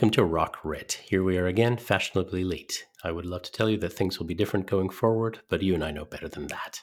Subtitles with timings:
[0.00, 0.92] Welcome to Rock Writ.
[1.04, 2.86] Here we are again, fashionably late.
[3.04, 5.74] I would love to tell you that things will be different going forward, but you
[5.74, 6.80] and I know better than that.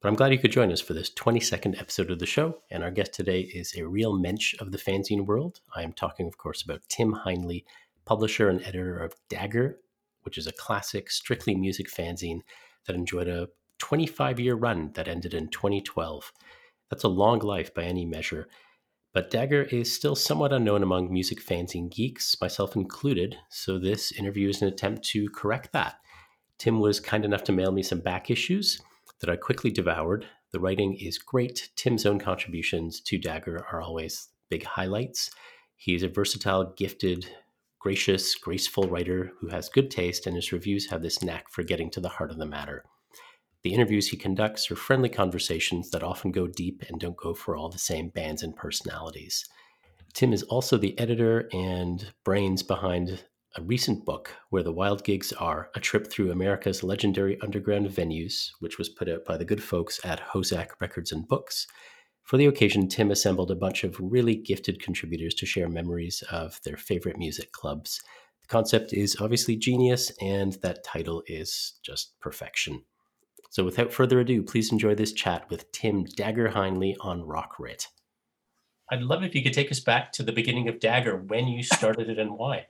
[0.00, 2.84] But I'm glad you could join us for this 22nd episode of the show, and
[2.84, 5.60] our guest today is a real mensch of the fanzine world.
[5.74, 7.64] I am talking, of course, about Tim Heinle,
[8.04, 9.80] publisher and editor of Dagger,
[10.22, 12.42] which is a classic, strictly music fanzine
[12.86, 16.32] that enjoyed a 25 year run that ended in 2012.
[16.90, 18.46] That's a long life by any measure
[19.12, 24.12] but Dagger is still somewhat unknown among music fans and geeks, myself included, so this
[24.12, 25.96] interview is an attempt to correct that.
[26.58, 28.80] Tim was kind enough to mail me some back issues
[29.20, 30.26] that I quickly devoured.
[30.52, 31.70] The writing is great.
[31.76, 35.30] Tim's own contributions to Dagger are always big highlights.
[35.76, 37.26] He's a versatile, gifted,
[37.80, 41.90] gracious, graceful writer who has good taste, and his reviews have this knack for getting
[41.90, 42.84] to the heart of the matter.
[43.62, 47.56] The interviews he conducts are friendly conversations that often go deep and don't go for
[47.56, 49.44] all the same bands and personalities.
[50.14, 53.24] Tim is also the editor and brains behind
[53.56, 58.50] a recent book where the wild gigs are a trip through America's legendary underground venues,
[58.60, 61.66] which was put out by the good folks at HoZac Records and Books.
[62.24, 66.60] For the occasion, Tim assembled a bunch of really gifted contributors to share memories of
[66.64, 68.00] their favorite music clubs.
[68.40, 72.82] The concept is obviously genius, and that title is just perfection.
[73.52, 77.86] So without further ado, please enjoy this chat with Tim Dagger Heinle on Rock Writ.
[78.90, 81.62] I'd love if you could take us back to the beginning of Dagger, when you
[81.62, 82.68] started it and why.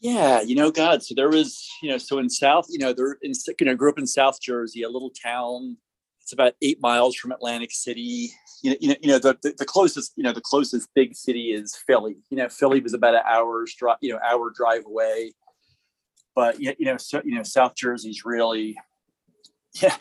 [0.00, 1.04] Yeah, you know, God.
[1.04, 3.88] So there was, you know, so in South, you know, there in, you know, grew
[3.88, 5.76] up in South Jersey, a little town.
[6.20, 8.32] It's about eight miles from Atlantic City.
[8.64, 11.14] You know, you know, you know, the, the, the closest, you know, the closest big
[11.14, 12.16] city is Philly.
[12.30, 15.34] You know, Philly was about an hour's drive, you know, hour drive away.
[16.34, 18.76] But yet, you know, so you know, South Jersey's really
[19.82, 19.96] yeah,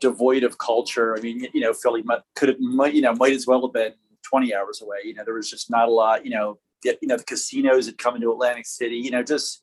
[0.00, 1.16] devoid of culture.
[1.16, 3.72] I mean, you know, Philly might, could have, might, you know, might as well have
[3.72, 3.92] been
[4.28, 4.98] 20 hours away.
[5.04, 7.98] You know, there was just not a lot, you know, you know, the casinos had
[7.98, 9.62] come into Atlantic City, you know, just,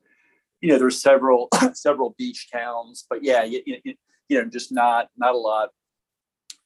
[0.62, 3.94] you know, there's several, several beach towns, but yeah, you, you,
[4.28, 5.70] you know, just not, not a lot,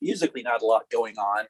[0.01, 1.45] musically, not a lot going on.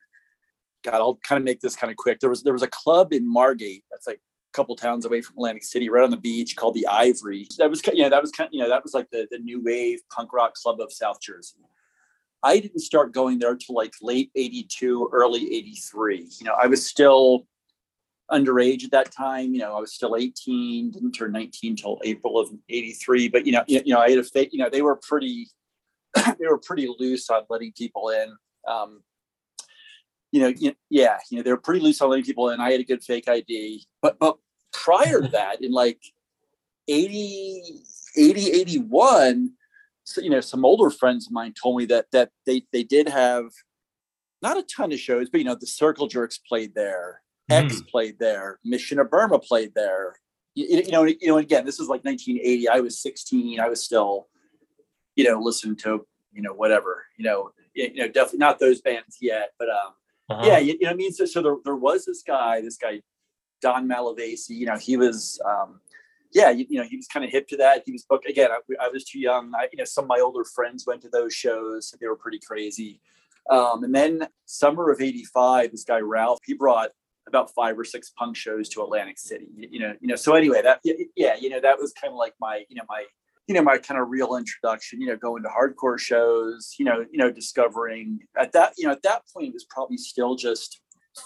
[0.84, 2.20] God, I'll kind of make this kind of quick.
[2.20, 3.84] There was, there was a club in Margate.
[3.92, 4.22] That's like
[4.54, 7.48] couple towns away from Atlantic City, right on the beach, called the Ivory.
[7.58, 9.28] That was, kind, you know, that was kind, of, you know, that was like the
[9.32, 11.60] the new wave punk rock club of South Jersey.
[12.42, 16.30] I didn't start going there till like late '82, early '83.
[16.40, 17.46] You know, I was still
[18.32, 19.54] underage at that time.
[19.54, 23.28] You know, I was still 18, didn't turn 19 till April of '83.
[23.30, 24.48] But you know, you, you know, I had a.
[24.52, 25.48] You know, they were pretty,
[26.16, 28.36] they were pretty loose on letting people in.
[28.68, 29.02] Um,
[30.32, 32.60] you know, yeah, you know, they were pretty loose on letting people in.
[32.60, 33.86] I had a good fake ID.
[34.02, 34.38] But but
[34.72, 36.02] prior to that, in like
[36.88, 37.82] 80,
[38.16, 39.52] 80, 81,
[40.04, 43.08] so, you know, some older friends of mine told me that that they they did
[43.08, 43.52] have
[44.42, 47.66] not a ton of shows, but you know, the Circle Jerks played there, mm.
[47.66, 50.16] X played there, Mission of Burma played there.
[50.56, 52.70] You, you know, you know, again, this is like 1980.
[52.70, 53.60] I was 16.
[53.60, 54.28] I was still,
[55.16, 59.18] you know, listening to, you know, whatever, you know, you know, definitely not those bands
[59.22, 59.94] yet, but um,
[60.30, 60.44] uh-huh.
[60.46, 63.02] Yeah, you, you, know, I mean, so, so there, there was this guy, this guy,
[63.62, 65.82] Don Malavasi, you know, he was, um,
[66.32, 67.84] yeah, you, you know, he was kind of hip to that.
[67.86, 68.50] He was booked again.
[68.52, 69.52] I, I, was too young.
[69.56, 71.94] I, you know, some of my older friends went to those shows.
[72.00, 73.02] They were pretty crazy.
[73.50, 76.92] Um, and then summer of '85, this guy Ralph, he brought
[77.28, 79.48] about five or six punk shows to Atlantic City.
[79.56, 80.16] You, you know, you know.
[80.16, 80.82] So anyway, that
[81.16, 83.06] yeah, you know, that was kind of like my, you know, my
[83.50, 87.04] you know my kind of real introduction you know going to hardcore shows you know
[87.12, 90.82] you know discovering at that you know at that point it was probably still just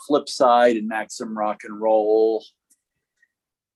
[0.09, 2.43] flipside and maximum rock and roll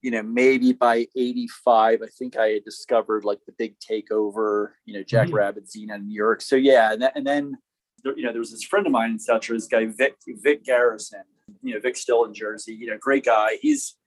[0.01, 4.93] you know maybe by 85 i think i had discovered like the big takeover you
[4.93, 5.35] know jack mm-hmm.
[5.35, 7.57] rabbit zine in new york so yeah and, and then
[8.05, 10.63] you know there was this friend of mine in south jersey this guy vic vic
[10.63, 11.23] garrison
[11.61, 13.97] you know vic still in jersey you know great guy he's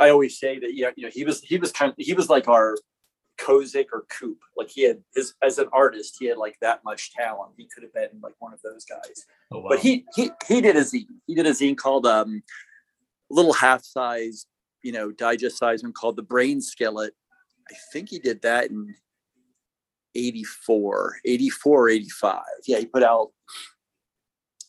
[0.00, 2.28] I always say that yeah, you know, he was he was kind of he was
[2.28, 2.76] like our
[3.42, 4.38] Kozik or Coop.
[4.56, 7.52] Like he had his as an artist, he had like that much talent.
[7.56, 9.26] He could have been like one of those guys.
[9.50, 9.70] Oh, wow.
[9.70, 11.06] But he he he did a zine.
[11.26, 12.42] He did a zine called um
[13.30, 14.46] little half size,
[14.82, 17.14] you know, digest size one called the Brain Skillet.
[17.70, 18.94] I think he did that in
[20.14, 22.42] 84, 84, 85.
[22.66, 23.30] Yeah, he put out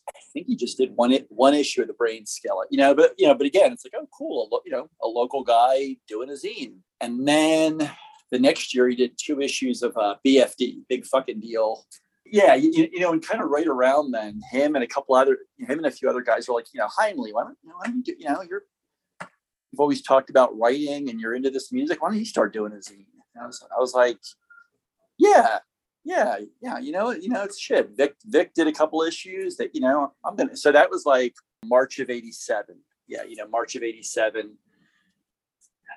[0.08, 2.94] I think he just did one one issue of the Brain Skillet, you know.
[2.94, 6.28] But you know, but again, it's like, oh, cool, you know, a local guy doing
[6.28, 6.78] a zine.
[7.00, 7.90] And then
[8.34, 11.86] the next year he did two issues of uh, BFD, big fucking deal.
[12.26, 15.38] Yeah, you, you know, and kind of right around then, him and a couple other,
[15.58, 17.76] him and a few other guys were like, you know, Heinle, why don't, you know,
[17.76, 18.64] why don't you, do, you know, you're,
[19.70, 22.02] you've always talked about writing and you're into this music.
[22.02, 23.06] Why don't you start doing a zine?
[23.40, 24.18] I was, I was like,
[25.16, 25.58] yeah,
[26.04, 26.78] yeah, yeah.
[26.78, 27.90] You know, you know, it's shit.
[27.96, 30.56] Vic, Vic did a couple issues that, you know, I'm gonna.
[30.56, 31.34] So that was like
[31.64, 32.76] March of '87.
[33.06, 34.56] Yeah, you know, March of '87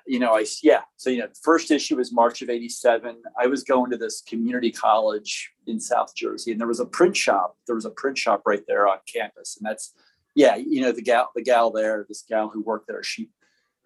[0.08, 0.82] you know, I yeah.
[0.96, 3.16] So you know, first issue was March of '87.
[3.38, 7.16] I was going to this community college in South Jersey, and there was a print
[7.16, 7.56] shop.
[7.66, 9.94] There was a print shop right there on campus, and that's
[10.34, 10.56] yeah.
[10.56, 13.28] You know, the gal, the gal there, this gal who worked there, she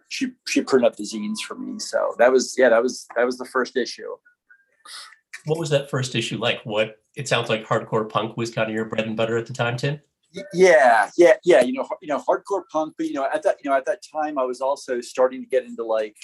[0.08, 1.78] she she printed up the zines for me.
[1.78, 4.16] So that was yeah, that was that was the first issue.
[5.46, 6.60] What was that first issue like?
[6.64, 9.52] What it sounds like hardcore punk was kind of your bread and butter at the
[9.52, 10.00] time, Tim
[10.52, 13.70] yeah yeah yeah you know you know hardcore punk but you know at that you
[13.70, 16.16] know at that time i was also starting to get into like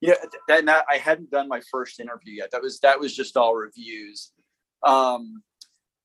[0.00, 0.16] you know
[0.48, 3.54] that, that i hadn't done my first interview yet that was that was just all
[3.54, 4.32] reviews
[4.84, 5.42] um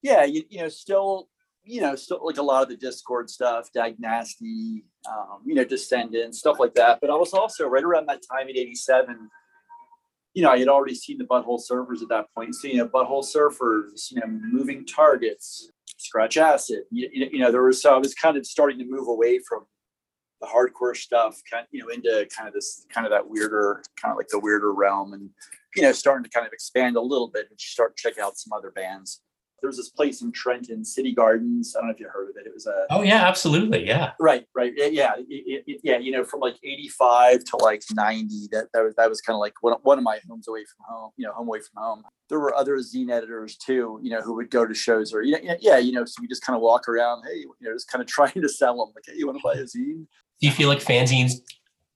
[0.01, 1.29] yeah you, you know still
[1.63, 5.63] you know still like a lot of the Dischord stuff dag nasty um you know
[5.63, 9.29] descendents stuff like that but i was also right around that time in 87
[10.37, 12.53] you know, I had already seen the butthole surfers at that point.
[12.53, 16.83] So, you know, butthole surfers, you know, moving targets, scratch acid.
[16.91, 19.65] You, you know, there was so I was kind of starting to move away from
[20.41, 23.83] the hardcore stuff, kind of, you know, into kind of this kind of that weirder,
[24.01, 25.29] kind of like the weirder realm, and
[25.75, 28.53] you know, starting to kind of expand a little bit and start checking out some
[28.53, 29.21] other bands
[29.61, 31.75] there was this place in Trenton, City Gardens.
[31.75, 32.45] I don't know if you heard of it.
[32.45, 35.97] It was a oh yeah, absolutely, yeah, right, right, yeah, it, it, yeah.
[35.97, 39.35] You know, from like eighty five to like ninety, that that was that was kind
[39.35, 41.11] of like one one of my homes away from home.
[41.17, 42.03] You know, home away from home.
[42.29, 43.99] There were other zine editors too.
[44.03, 46.27] You know, who would go to shows or you know, yeah, you know, so we
[46.27, 47.23] just kind of walk around.
[47.25, 48.93] Hey, you know, just kind of trying to sell them.
[48.95, 50.05] Like, hey, you want to buy a zine?
[50.39, 51.33] Do you feel like fanzines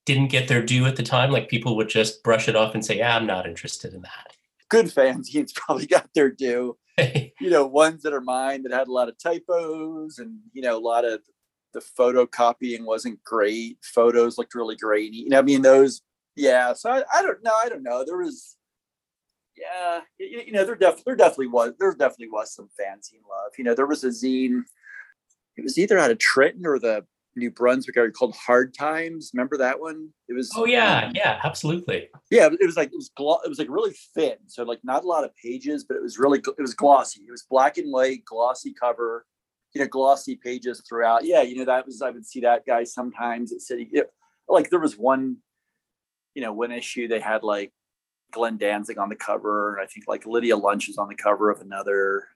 [0.05, 1.29] didn't get their due at the time?
[1.29, 4.35] Like people would just brush it off and say, "Yeah, I'm not interested in that."
[4.69, 6.75] Good fanzines probably got their due
[7.39, 10.77] you know, ones that are mine that had a lot of typos and, you know,
[10.77, 11.21] a lot of
[11.73, 13.77] the photocopying wasn't great.
[13.81, 15.17] Photos looked really grainy.
[15.17, 16.01] You know, I mean, those,
[16.35, 16.73] yeah.
[16.73, 17.53] So I, I don't know.
[17.63, 18.03] I don't know.
[18.05, 18.57] There was,
[19.57, 23.51] yeah, you, you know, there definitely, there definitely was, there definitely was some fanzine love.
[23.57, 24.61] You know, there was a zine,
[25.57, 27.05] it was either out of Trenton or the
[27.35, 29.31] New Brunswick called Hard Times.
[29.33, 30.09] Remember that one?
[30.27, 30.51] It was.
[30.55, 32.09] Oh yeah, um, yeah, absolutely.
[32.29, 35.03] Yeah, it was like it was glo- it was like really thin, so like not
[35.03, 37.21] a lot of pages, but it was really it was glossy.
[37.27, 39.25] It was black and white, glossy cover,
[39.73, 41.23] you know, glossy pages throughout.
[41.23, 43.89] Yeah, you know that was I would see that guy sometimes at City.
[43.93, 44.11] It,
[44.49, 45.37] like there was one,
[46.35, 47.71] you know, one issue they had like
[48.31, 51.49] Glenn Danzig on the cover, and I think like Lydia Lunch is on the cover
[51.49, 52.27] of another.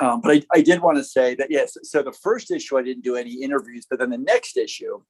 [0.00, 1.76] Um, but I, I did want to say that yes.
[1.82, 5.00] So the first issue I didn't do any interviews, but then the next issue,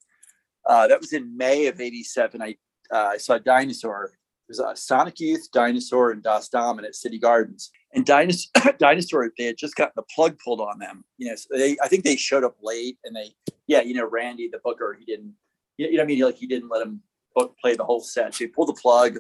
[0.67, 2.41] uh, that was in May of '87.
[2.41, 2.57] I
[2.91, 4.05] uh, I saw Dinosaur.
[4.05, 7.71] It was a Sonic Youth, Dinosaur, and Das Damen at City Gardens.
[7.93, 11.05] And Dinosaur, Dinosaur, they had just gotten the plug pulled on them.
[11.19, 13.35] You know, so they I think they showed up late, and they
[13.67, 15.35] yeah, you know, Randy the booker, he didn't.
[15.77, 17.03] You know, I mean, like he didn't let him
[17.35, 18.35] book play the whole set.
[18.35, 19.19] So he pulled the plug.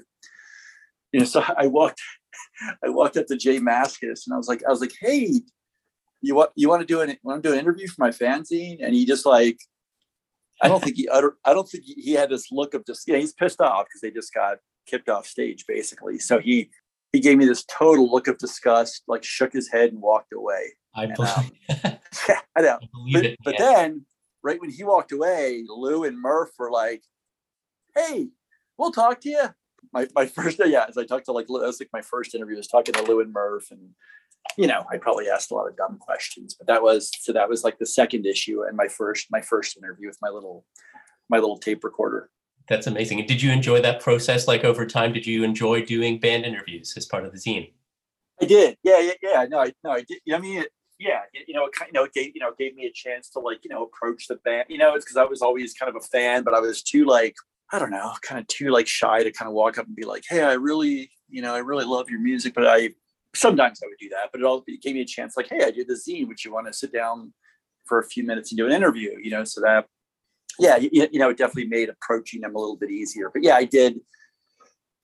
[1.12, 2.00] You know, so I walked
[2.84, 5.40] I walked up to J Mascis and I was like, I was like, hey,
[6.20, 8.78] you want you want to do an want to do an interview for my fanzine?
[8.82, 9.58] And he just like
[10.60, 13.12] i don't think he utter, i don't think he had this look of just you
[13.12, 14.58] know he's pissed off because they just got
[14.88, 16.18] kicked off stage basically.
[16.18, 16.70] So he
[17.12, 20.72] he gave me this total look of disgust like shook his head and walked away.
[20.94, 21.50] I and, believe, um,
[22.28, 22.78] yeah i know.
[22.82, 24.04] I but, it, but then
[24.42, 27.02] right when he walked away lou and murph were like
[27.94, 28.28] hey
[28.78, 29.44] we'll talk to you
[29.92, 32.56] my, my first yeah as i talked to like that was like my first interview
[32.56, 33.90] I was talking to lou and murph and
[34.56, 37.48] you know, I probably asked a lot of dumb questions, but that was so that
[37.48, 40.64] was like the second issue and my first my first interview with my little
[41.28, 42.30] my little tape recorder.
[42.68, 43.20] That's amazing.
[43.20, 44.46] And did you enjoy that process?
[44.46, 47.72] Like over time, did you enjoy doing band interviews as part of the zine?
[48.40, 48.76] I did.
[48.82, 49.46] Yeah, yeah, yeah.
[49.48, 50.20] No, I no, I did.
[50.32, 52.74] I mean, it, yeah, you know, it kind, you know, it gave you know, gave
[52.74, 54.66] me a chance to like, you know, approach the band.
[54.68, 57.04] You know, it's because I was always kind of a fan, but I was too
[57.04, 57.34] like,
[57.72, 60.04] I don't know, kind of too like shy to kind of walk up and be
[60.04, 62.90] like, hey, I really, you know, I really love your music, but I
[63.34, 65.64] sometimes I would do that, but it all it gave me a chance like, hey,
[65.64, 66.28] I did the zine.
[66.28, 67.32] Would you want to sit down
[67.86, 69.16] for a few minutes and do an interview?
[69.22, 69.86] You know, so that
[70.58, 73.30] yeah, you, you know, it definitely made approaching them a little bit easier.
[73.32, 74.00] But yeah, I did.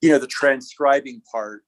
[0.01, 1.63] You know, the transcribing part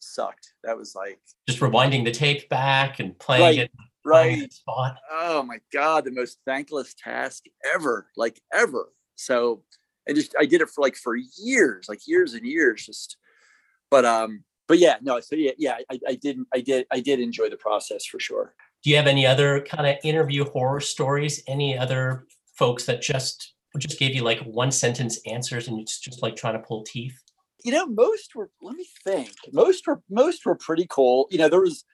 [0.00, 0.52] sucked.
[0.64, 3.70] That was like just rewinding the tape back and playing right, it
[4.04, 4.96] right spot.
[5.10, 8.92] Oh my god, the most thankless task ever, like ever.
[9.14, 9.62] So,
[10.06, 13.16] and just I did it for like for years, like years and years, just.
[13.90, 15.18] But um, but yeah, no.
[15.20, 18.54] So yeah, yeah, I, I didn't, I did, I did enjoy the process for sure.
[18.84, 21.42] Do you have any other kind of interview horror stories?
[21.48, 26.22] Any other folks that just just gave you like one sentence answers and it's just
[26.22, 27.18] like trying to pull teeth?
[27.64, 28.50] You know, most were.
[28.62, 29.32] Let me think.
[29.52, 31.26] Most were most were pretty cool.
[31.30, 31.84] You know, there was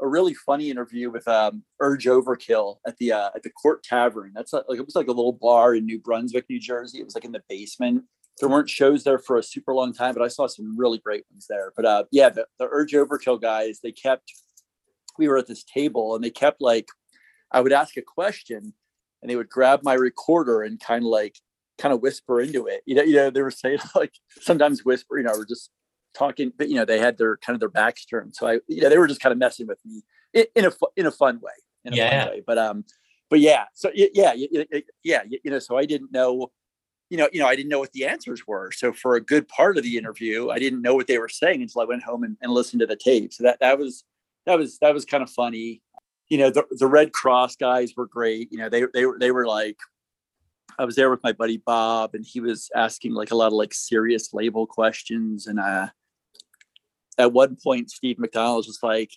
[0.00, 4.32] a really funny interview with um, Urge Overkill at the uh, at the Court Tavern.
[4.34, 6.98] That's like it was like a little bar in New Brunswick, New Jersey.
[6.98, 8.04] It was like in the basement
[8.40, 11.24] there weren't shows there for a super long time, but I saw some really great
[11.30, 11.72] ones there.
[11.76, 14.32] But uh, yeah, the, the Urge Overkill guys, they kept,
[15.18, 16.88] we were at this table and they kept like,
[17.50, 18.72] I would ask a question
[19.20, 21.36] and they would grab my recorder and kind of like
[21.78, 22.82] kind of whisper into it.
[22.86, 25.70] You know, you know, they were saying like sometimes whisper, you know, we're just
[26.14, 28.34] talking, but you know, they had their kind of their backs turned.
[28.34, 30.72] So I, you know, they were just kind of messing with me in, in a
[30.96, 31.52] in a fun way,
[31.84, 32.24] in a yeah.
[32.24, 32.42] fun way.
[32.46, 32.84] But um,
[33.30, 34.34] but yeah, so yeah, yeah,
[35.02, 36.50] yeah, you know, so I didn't know,
[37.12, 38.70] you know, you know, I didn't know what the answers were.
[38.72, 41.60] So for a good part of the interview, I didn't know what they were saying
[41.60, 43.34] until I went home and, and listened to the tape.
[43.34, 44.04] So that that was
[44.46, 45.82] that was that was kind of funny.
[46.30, 48.50] You know, the the Redd Kross guys were great.
[48.50, 49.76] You know, they they were they were like
[50.78, 53.52] I was there with my buddy Bob, and he was asking like a lot of
[53.52, 55.46] like serious label questions.
[55.46, 55.88] And uh,
[57.18, 59.10] at one point, Steve McDonald was like,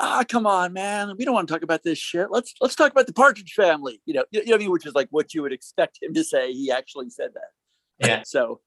[0.00, 2.30] "Ah, come on, man, we don't want to talk about this shit.
[2.30, 4.70] Let's let's talk about the Partridge Family." You know, you know I mean?
[4.70, 6.52] Which is like what you would expect him to say.
[6.52, 8.06] He actually said that.
[8.06, 8.22] Yeah.
[8.26, 8.60] so,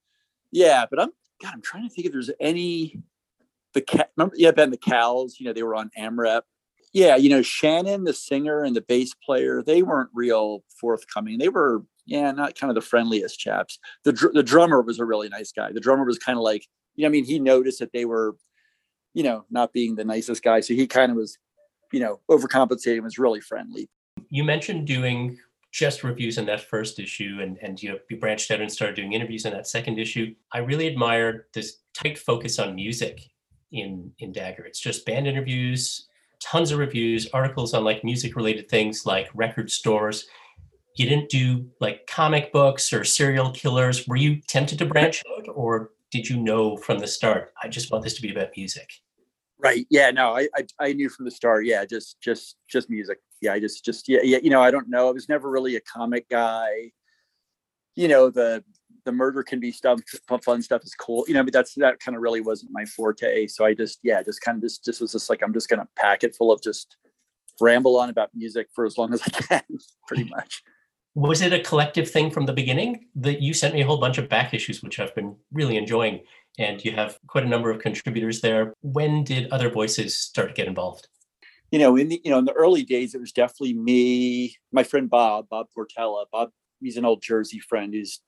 [0.51, 1.11] yeah, but I'm
[1.41, 1.53] God.
[1.53, 3.01] I'm trying to think if there's any
[3.73, 4.11] the cat.
[4.17, 5.38] Remember, yeah, Ben the Cows.
[5.39, 6.41] You know, they were on AMREP
[6.93, 11.38] yeah, you know, Shannon, the singer and the bass player, they weren't real forthcoming.
[11.38, 13.79] They were yeah, not kind of the friendliest chaps.
[14.03, 15.71] The dr- the drummer was a really nice guy.
[15.71, 18.35] The drummer was kind of like, you know, I mean, he noticed that they were,
[19.13, 21.38] you know, not being the nicest guy, so he kind of was,
[21.91, 23.01] you know, overcompensating.
[23.01, 23.89] Was really friendly.
[24.30, 25.38] You mentioned doing
[25.72, 29.13] just reviews in that first issue, and and you you branched out and started doing
[29.13, 30.34] interviews in that second issue.
[30.51, 33.22] I really admired this tight focus on music
[33.72, 34.63] in in Dagger.
[34.65, 36.08] It's just band interviews,
[36.39, 40.27] tons of reviews, articles on like music related things like record stores
[40.96, 44.08] you didn't do like comic books or serial killers.
[44.08, 47.53] Were you tempted to branch out, or did you know from the start?
[47.62, 48.89] I just want this to be about music.
[49.58, 49.86] Right.
[49.89, 50.12] Yeah.
[50.12, 50.36] No.
[50.36, 51.65] I, I I, knew from the start.
[51.65, 51.86] Yeah.
[51.86, 53.20] Just just just music.
[53.41, 53.53] Yeah.
[53.53, 54.39] I just just yeah yeah.
[54.41, 54.62] You know.
[54.62, 55.08] I don't know.
[55.08, 56.91] I was never really a comic guy.
[57.96, 58.63] You know the
[59.06, 60.00] the murder can be stuff
[60.44, 63.48] fun stuff is cool you know but that's that kind of really wasn't my forte
[63.48, 65.88] so i just yeah just kind of just just was just like i'm just gonna
[65.96, 66.98] pack it full of just
[67.60, 69.63] ramble on about music for as long as i can
[70.08, 70.63] pretty much
[71.13, 74.18] was it a collective thing from the beginning that you sent me a whole bunch
[74.18, 76.22] of back issues which i've been really enjoying
[76.58, 78.74] and you have quite a number of contributors there.
[78.82, 81.08] When did other voices start to get involved?
[81.72, 84.84] You know in the you know in the early days it was definitely me my
[84.84, 86.50] friend bob bob portella bob
[86.82, 88.20] he's an old jersey friend who's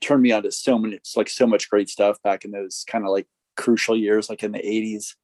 [0.00, 2.84] turned me on to so many it's like so much great stuff back in those
[2.86, 5.16] kind of like crucial years like in the 80s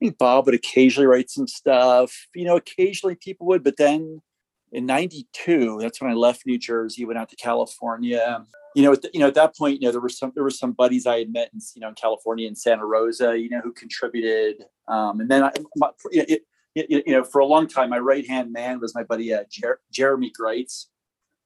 [0.00, 2.26] I think Bob would occasionally write some stuff.
[2.34, 4.22] You know, occasionally people would, but then
[4.72, 9.10] in 92 that's when i left new jersey went out to california you know, the,
[9.12, 11.18] you know, at that point, you know, there were some there were some buddies I
[11.18, 14.64] had met in you know in California in Santa Rosa, you know, who contributed.
[14.86, 16.42] Um, and then I, my, it,
[16.74, 19.44] it, you know, for a long time, my right hand man was my buddy uh,
[19.50, 20.86] Jer- Jeremy Greitz.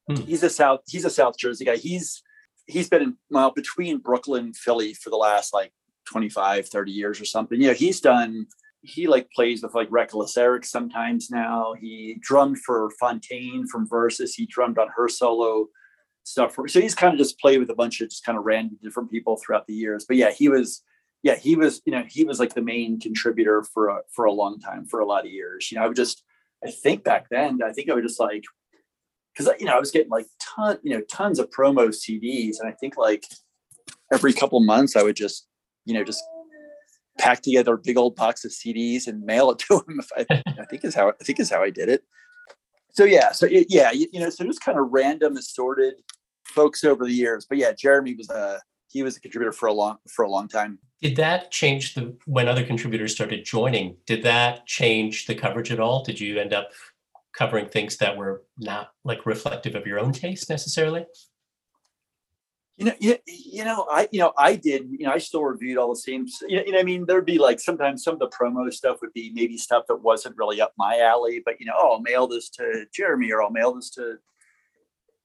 [0.09, 0.17] Hmm.
[0.17, 1.77] He's a South he's a South Jersey guy.
[1.77, 2.23] He's
[2.67, 5.73] he's been in, well between Brooklyn and Philly for the last like
[6.07, 7.59] 25, 30 years or something.
[7.59, 8.47] You know, he's done
[8.85, 11.75] he like plays with like Reckless Eric sometimes now.
[11.81, 14.35] He drummed for Fontaine from Versus.
[14.35, 15.69] He drummed on her solo
[16.25, 16.55] stuff.
[16.55, 18.79] For, so he's kind of just played with a bunch of just kind of random
[18.83, 20.05] different people throughout the years.
[20.07, 20.83] But yeah, he was
[21.23, 24.33] yeah he was you know he was like the main contributor for a, for a
[24.33, 25.71] long time for a lot of years.
[25.73, 26.23] You know, I would just
[26.65, 28.45] I think back then I think I would just like
[29.33, 32.69] because you know I was getting like ton you know tons of promo CDs and
[32.69, 33.25] I think like
[34.13, 35.47] every couple months I would just
[35.87, 36.23] you know just
[37.19, 40.01] pack together a big old box of CDs and mail it to him.
[40.17, 40.27] I,
[40.59, 42.05] I, think is how I think is how I did it.
[42.93, 45.95] So yeah, so it, yeah, you, you, know, so just kind of random assorted
[46.45, 47.47] folks over the years.
[47.49, 50.49] But yeah, Jeremy was a he was a contributor for a long for a long
[50.49, 50.79] time.
[51.03, 53.97] Did that change the when other contributors started joining?
[54.07, 56.05] Did that change the coverage at all?
[56.05, 56.71] Did you end up
[57.37, 61.05] covering things that were not like reflective of your own taste necessarily?
[62.77, 65.79] You know, you, you know, I, you know, I did, you know, I still reviewed
[65.79, 68.73] all the same, you know, I mean, there'd be like, sometimes some of the promo
[68.73, 71.95] stuff would be maybe stuff that wasn't really up my alley, but, you know, oh,
[71.95, 74.19] I'll mail this to Jeremy or I'll mail this to,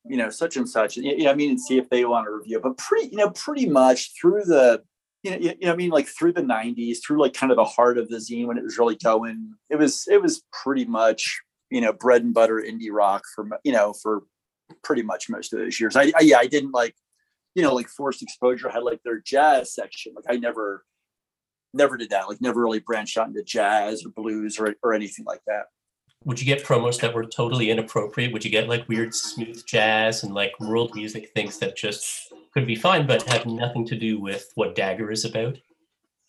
[0.05, 0.97] you know, such and such.
[0.97, 3.17] And, you know, I mean, and see if they want to review, but pretty, you
[3.17, 4.83] know, pretty much through the,
[5.23, 7.65] you know, you know, I mean, like through the '90s, through like kind of the
[7.65, 11.41] heart of the zine when it was really going, it was, it was pretty much,
[11.69, 14.23] you know, bread and butter indie rock for, you know, for
[14.81, 15.97] pretty much most of those years.
[15.97, 16.95] I, I yeah, I didn't like
[17.55, 20.13] you know, like forced exposure had like their jazz section.
[20.15, 20.85] Like I never,
[21.73, 22.27] never did that.
[22.27, 25.65] Like never really branched out into jazz or blues or, or anything like that.
[26.25, 28.33] Would you get promos that were totally inappropriate?
[28.33, 32.67] Would you get like weird smooth jazz and like world music things that just could
[32.67, 35.57] be fine, but have nothing to do with what Dagger is about?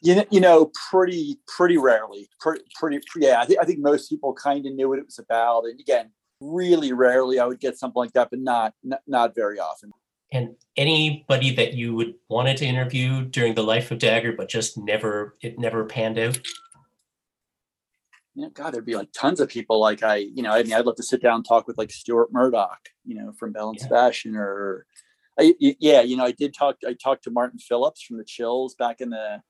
[0.03, 2.29] You know, you know, pretty, pretty rarely.
[2.41, 3.41] Pretty, pretty, yeah.
[3.41, 6.11] I think I think most people kind of knew what it was about, and again,
[6.41, 9.91] really rarely I would get something like that, but not, not, not very often
[10.33, 14.79] and anybody that you would wanted to interview during the life of Dagger, but just
[14.79, 16.41] never it never panned out?
[18.35, 19.81] You know, God, there'd be like tons of people.
[19.81, 21.91] Like I, you know, I mean, I'd love to sit down and talk with like
[21.91, 23.85] Stuart Murdoch, you know, from Belle and yeah.
[23.85, 24.87] Sebastian, or
[25.39, 26.77] I, yeah, you know, I did talk.
[26.87, 29.43] I talked to Martin Phillips from the Chills back in the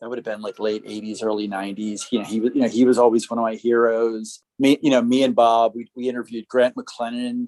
[0.00, 2.68] that would have been like late 80s early 90s you know he was you know
[2.68, 6.10] he was always one of my heroes me you know me and bob we, we
[6.10, 7.46] interviewed grant mclennan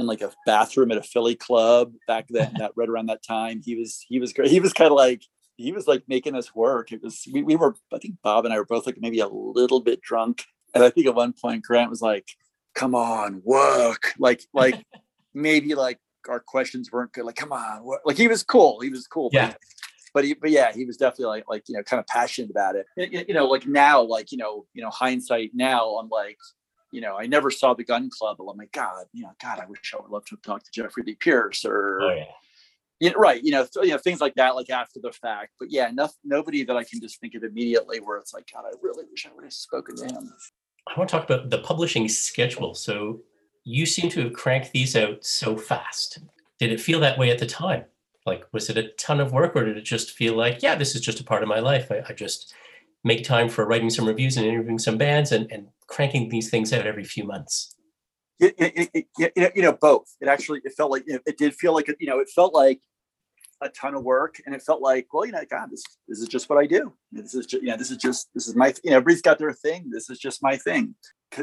[0.00, 3.60] in like a bathroom at a philly club back then that right around that time
[3.64, 5.22] he was he was great he was kind of like
[5.56, 8.54] he was like making us work it was we, we were i think bob and
[8.54, 11.62] i were both like maybe a little bit drunk and i think at one point
[11.62, 12.28] grant was like
[12.74, 14.84] come on work like like
[15.34, 18.00] maybe like our questions weren't good like come on work.
[18.04, 19.54] like he was cool he was cool yeah
[20.12, 22.76] but he, but yeah, he was definitely like like you know kind of passionate about
[22.76, 22.86] it.
[22.96, 26.38] You know, like now, like you know, you know, hindsight now, I'm like,
[26.90, 29.60] you know, I never saw the Gun Club, but I'm like, God, you know, God,
[29.60, 32.00] I wish I would love to talk to Jeffrey Lee Pierce or.
[32.02, 32.24] Oh, yeah.
[33.02, 35.52] You know, right, you know, th- you know, things like that, like after the fact.
[35.58, 38.64] But yeah, enough, nobody that I can just think of immediately where it's like, God,
[38.66, 40.30] I really wish I would have spoken to him.
[40.86, 42.74] I want to talk about the publishing schedule.
[42.74, 43.20] So
[43.64, 46.18] you seem to have cranked these out so fast.
[46.58, 47.84] Did it feel that way at the time?
[48.26, 50.94] Like, was it a ton of work or did it just feel like, yeah, this
[50.94, 51.90] is just a part of my life?
[51.90, 52.54] I, I just
[53.04, 56.72] make time for writing some reviews and interviewing some bands and, and cranking these things
[56.72, 57.74] out every few months?
[58.38, 60.14] It, it, it, you know, both.
[60.20, 62.80] It actually, it felt like, it did feel like, you know, it felt like
[63.60, 66.28] a ton of work and it felt like, well, you know, God, this, this is
[66.28, 66.92] just what I do.
[67.12, 69.38] This is just, you know, this is just, this is my, you know, everybody's got
[69.38, 69.90] their thing.
[69.90, 70.94] This is just my thing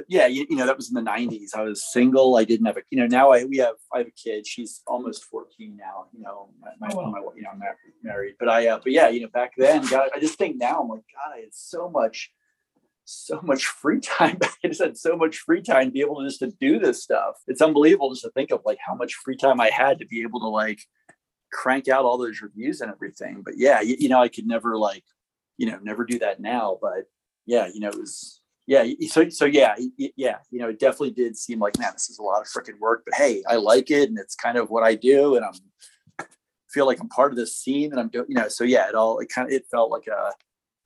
[0.07, 1.55] yeah, you, you, know, that was in the 90s.
[1.55, 2.35] I was single.
[2.35, 4.45] I didn't have a, you know, now I, we have, I have a kid.
[4.45, 7.11] She's almost 14 now, you know, my, my, oh, wow.
[7.11, 7.61] my you know, I'm
[8.03, 10.81] married, but I, uh, but yeah, you know, back then, God, I just think now
[10.81, 12.31] I'm like, God, I had so much,
[13.05, 14.37] so much free time.
[14.41, 17.03] I just had so much free time to be able to just to do this
[17.03, 17.35] stuff.
[17.47, 20.21] It's unbelievable just to think of like how much free time I had to be
[20.21, 20.81] able to like
[21.51, 23.41] crank out all those reviews and everything.
[23.43, 25.03] But yeah, you, you know, I could never like,
[25.57, 26.77] you know, never do that now.
[26.81, 27.05] But
[27.45, 31.35] yeah, you know, it was, yeah so so yeah yeah you know it definitely did
[31.35, 34.09] seem like man this is a lot of freaking work but hey i like it
[34.09, 35.53] and it's kind of what i do and i'm
[36.69, 38.93] feel like i'm part of this scene and i'm doing you know so yeah it
[38.93, 40.31] all it kind of it felt like a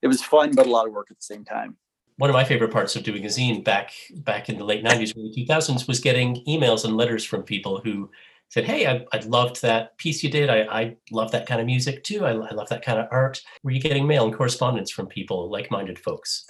[0.01, 1.77] it was fun but a lot of work at the same time.
[2.17, 5.17] One of my favorite parts of doing a zine back back in the late 90s
[5.17, 8.09] early 2000s was getting emails and letters from people who
[8.49, 10.49] said hey i, I loved that piece you did.
[10.49, 12.25] I, I love that kind of music too.
[12.25, 13.41] I, I love that kind of art.
[13.63, 16.45] Were you getting mail and correspondence from people like-minded folks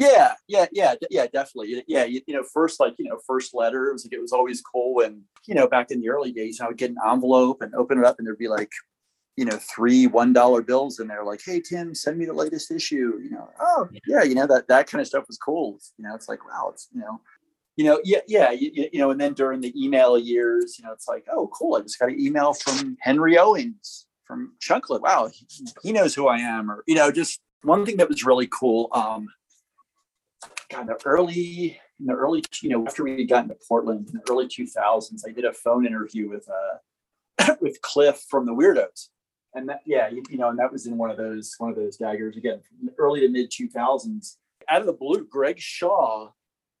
[0.00, 1.84] yeah, yeah, yeah, yeah, definitely.
[1.86, 4.32] Yeah, you, you, know, first like you know, first letter it was like it was
[4.32, 7.60] always cool when you know back in the early days I would get an envelope
[7.60, 8.70] and open it up and there'd be like
[9.36, 12.70] you know three one dollar bills in there like hey Tim send me the latest
[12.70, 16.04] issue you know oh yeah you know that that kind of stuff was cool you
[16.04, 17.20] know it's like wow it's you know
[17.76, 20.92] you know yeah yeah you, you know and then during the email years you know
[20.92, 25.30] it's like oh cool I just got an email from Henry Owings from Chunklet wow
[25.32, 25.46] he,
[25.82, 28.88] he knows who I am or you know just one thing that was really cool
[28.92, 29.28] um
[30.70, 34.14] God, the early in the early, you know, after we had gotten to Portland in
[34.14, 39.08] the early 2000s, I did a phone interview with uh with Cliff from the Weirdos,
[39.54, 41.76] and that yeah, you, you know, and that was in one of those one of
[41.76, 42.60] those daggers again,
[42.98, 44.36] early to mid 2000s.
[44.68, 46.30] Out of the blue, Greg Shaw,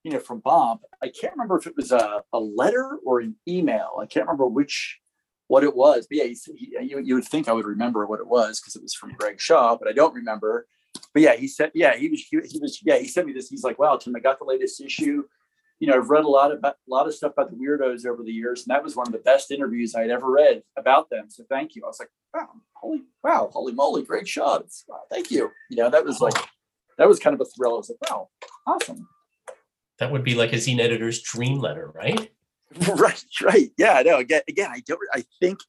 [0.04, 0.82] you know, from Bomp.
[1.02, 3.98] I can't remember if it was a, a letter or an email.
[4.00, 5.00] I can't remember which
[5.48, 6.06] what it was.
[6.08, 8.76] But yeah, he, he, you, you would think I would remember what it was because
[8.76, 10.66] it was from Greg Shaw, but I don't remember
[11.12, 13.48] but yeah, he said, yeah, he was, he, he, was, yeah, he sent me this.
[13.48, 15.24] He's like, wow, Tim, I got the latest issue.
[15.78, 18.22] You know, I've read a lot about a lot of stuff about the weirdos over
[18.22, 21.30] the years, and that was one of the best interviews I'd ever read about them.
[21.30, 21.82] So thank you.
[21.84, 24.84] I was like, wow, holy, wow, holy moly, great shots.
[24.88, 25.50] Wow, thank you.
[25.70, 26.34] You know, that was like,
[26.98, 27.74] that was kind of a thrill.
[27.74, 28.28] I was like, wow,
[28.66, 29.08] awesome.
[29.98, 32.30] That would be like a zine editor's dream letter, right?
[32.88, 33.70] right, right.
[33.76, 34.18] Yeah, no.
[34.18, 35.00] Again, again, I don't.
[35.12, 35.60] I think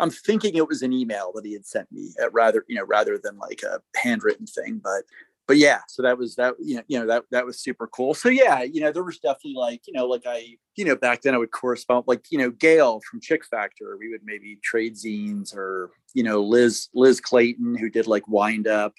[0.00, 2.84] I'm thinking it was an email that he had sent me, uh, rather you know,
[2.84, 4.80] rather than like a handwritten thing.
[4.82, 5.02] But
[5.50, 8.14] but yeah, so that was that you know you know that that was super cool.
[8.14, 11.22] So yeah, you know, there was definitely like you know like I you know back
[11.22, 13.96] then I would correspond like you know Gail from Chick Factor.
[13.98, 18.68] We would maybe trade zines or you know Liz Liz Clayton who did like Wind
[18.68, 18.94] Up.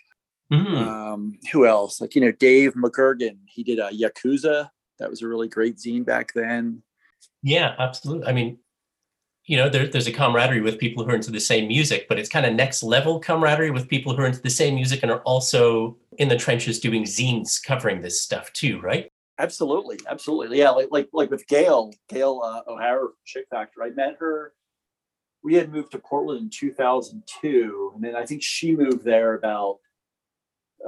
[0.52, 0.76] Mm-hmm.
[0.76, 2.02] Um, who else?
[2.02, 3.38] Like you know Dave McGurgan.
[3.46, 4.70] He did a Yakuza.
[5.00, 6.84] That was a really great zine back then.
[7.44, 8.28] Yeah, absolutely.
[8.28, 8.60] I mean,
[9.45, 12.19] you know, there, there's a camaraderie with people who are into the same music, but
[12.19, 15.12] it's kind of next level camaraderie with people who are into the same music and
[15.12, 19.12] are also in the trenches doing zines covering this stuff too, right?
[19.39, 20.69] Absolutely, absolutely, yeah.
[20.69, 23.82] Like like like with Gail, Gail uh, O'Hara Chick Factor.
[23.82, 24.54] I met her.
[25.43, 29.80] We had moved to Portland in 2002, and then I think she moved there about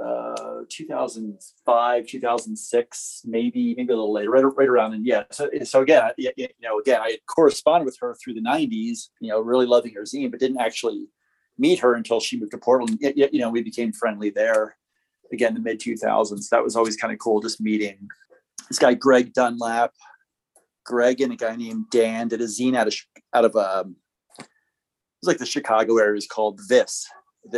[0.02, 5.24] uh 2005 2006 maybe maybe a little later right, right around and yeah.
[5.30, 9.40] So, so again you know again i corresponded with her through the 90s you know
[9.40, 11.06] really loving her zine but didn't actually
[11.58, 12.98] meet her until she moved to portland.
[13.00, 14.76] You know we became friendly there
[15.32, 18.08] again the mid 2000s that was always kind of cool just meeting
[18.68, 19.92] this guy greg dunlap.
[20.84, 22.94] Greg and a guy named dan did a zine out of
[23.32, 23.96] out of um,
[24.38, 24.46] it
[25.22, 27.06] was like the Chicago area is called This.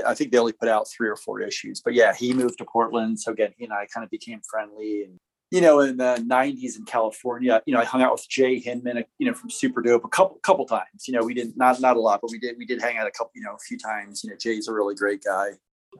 [0.06, 2.64] I think they only put out three or four issues, but yeah, he moved to
[2.64, 3.20] Portland.
[3.20, 5.04] So again, he and I kind of became friendly.
[5.04, 5.18] And
[5.50, 9.04] you know, in the '90s in California, you know, I hung out with Jay Hinman,
[9.18, 11.06] you know, from Super Dope a couple couple times.
[11.06, 13.06] You know, we didn't not not a lot, but we did we did hang out
[13.06, 14.24] a couple, you know, a few times.
[14.24, 15.50] You know, Jay's a really great guy.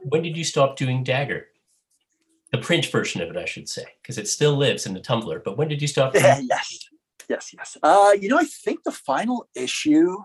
[0.03, 1.47] When did you stop doing Dagger?
[2.51, 5.43] The print version of it, I should say, because it still lives in the Tumblr.
[5.43, 6.13] But when did you stop?
[6.15, 6.87] Yeah, yes,
[7.29, 7.77] yes, yes.
[7.83, 10.17] Uh, you know, I think the final issue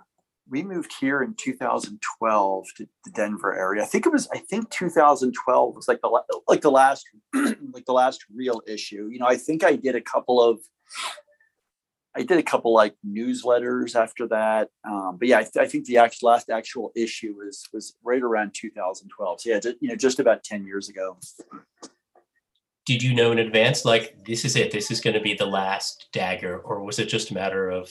[0.52, 3.82] we moved here in 2012 to the Denver area.
[3.82, 7.94] I think it was I think 2012 was like the like the last like the
[7.94, 9.08] last real issue.
[9.10, 10.60] You know, I think I did a couple of
[12.14, 14.68] I did a couple like newsletters after that.
[14.84, 18.22] Um, but yeah, I, th- I think the actual last actual issue was was right
[18.22, 19.40] around 2012.
[19.40, 21.16] So yeah, just, you know, just about 10 years ago.
[22.84, 25.46] Did you know in advance, like this is it, this is going to be the
[25.46, 27.90] last dagger, or was it just a matter of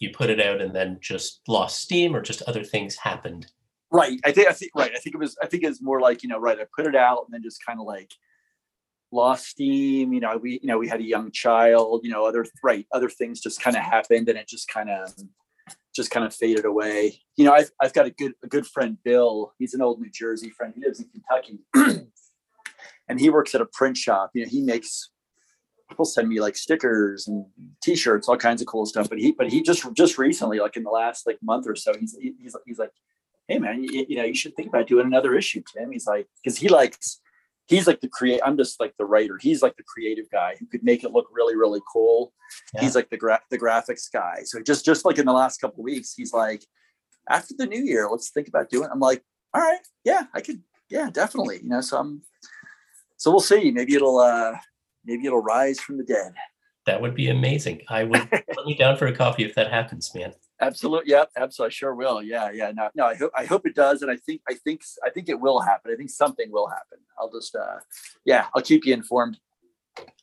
[0.00, 3.46] you put it out and then just lost steam or just other things happened?
[3.90, 6.22] Right i think i think right i think it was i think it's more like
[6.22, 8.10] you know right i put it out and then just kind of like
[9.10, 12.44] lost steam you know we you know we had a young child you know other
[12.62, 15.14] right other things just kind of happened and it just kind of
[15.94, 17.20] just kind of faded away.
[17.36, 20.10] You know I've, I've got a good a good friend bill he's an old new
[20.10, 21.60] jersey friend he lives in kentucky
[23.08, 25.10] and he works at a print shop you know he makes
[25.88, 27.44] people send me like stickers and
[27.82, 30.82] t-shirts all kinds of cool stuff but he but he just just recently like in
[30.82, 32.92] the last like month or so he's he's, he's like
[33.48, 35.90] hey man you, you know you should think about doing another issue tim.
[35.90, 37.20] He's like because he likes
[37.66, 39.38] he's like the create i'm just like the writer.
[39.40, 42.32] He's like the creative guy who could make it look really really cool.
[42.74, 42.82] Yeah.
[42.82, 44.40] he's like the gra- the graphics guy.
[44.44, 46.64] So just just like in the last couple weeks he's like
[47.28, 49.22] after the new year let's think about doing i'm like
[49.52, 52.22] all right yeah i could yeah definitely you know so i'm
[53.18, 53.70] so we'll see.
[53.72, 54.54] Maybe it'll uh
[55.08, 56.34] maybe it'll rise from the dead.
[56.86, 57.82] That would be amazing.
[57.88, 60.32] I would put me down for a coffee if that happens, man.
[60.60, 61.10] Absolutely.
[61.10, 61.70] Yeah, absolutely.
[61.70, 62.22] I sure will.
[62.22, 62.72] Yeah, yeah.
[62.72, 64.02] No, no, I hope I hope it does.
[64.02, 65.92] And I think I think I think it will happen.
[65.92, 66.98] I think something will happen.
[67.18, 67.78] I'll just uh
[68.24, 69.38] yeah, I'll keep you informed.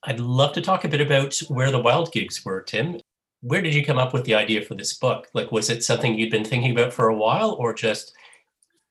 [0.03, 2.99] I'd love to talk a bit about where the wild gigs were, Tim.
[3.41, 5.27] Where did you come up with the idea for this book?
[5.33, 8.13] Like was it something you'd been thinking about for a while or just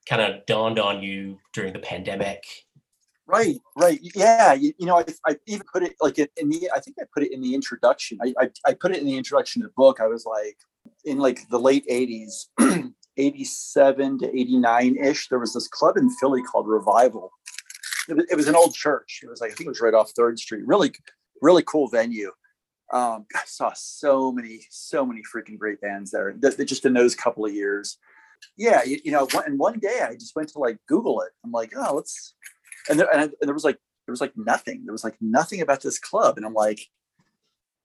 [0.08, 2.44] kind of dawned on you during the pandemic
[3.26, 3.98] Right, right.
[4.14, 6.70] Yeah, you, you know, I, I, even put it like in, the.
[6.74, 8.18] I think I put it in the introduction.
[8.22, 9.98] I, I, I put it in the introduction to the book.
[9.98, 10.56] I was like,
[11.06, 12.48] in like the late '80s,
[13.16, 15.28] '87 to '89 ish.
[15.28, 17.30] There was this club in Philly called Revival.
[18.10, 19.20] It was, it was, an old church.
[19.22, 20.66] It was like I think it was right off Third Street.
[20.66, 20.92] Really,
[21.40, 22.30] really cool venue.
[22.92, 26.34] Um, I saw so many, so many freaking great bands there.
[26.34, 27.96] Just in those couple of years.
[28.58, 31.32] Yeah, you, you know, and one day I just went to like Google it.
[31.42, 32.34] I'm like, oh, let's
[32.88, 34.82] and there, and there was like there was like nothing.
[34.84, 36.80] There was like nothing about this club, and I'm like,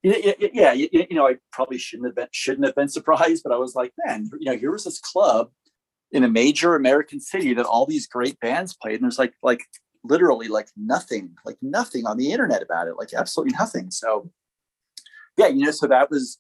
[0.03, 3.53] yeah, yeah, you, you know, I probably shouldn't have been shouldn't have been surprised, but
[3.53, 5.49] I was like, man, you know, here was this club
[6.11, 9.61] in a major American city that all these great bands played, and there's like like
[10.03, 13.91] literally like nothing, like nothing on the internet about it, like absolutely nothing.
[13.91, 14.31] So
[15.37, 16.37] yeah, you know, so that was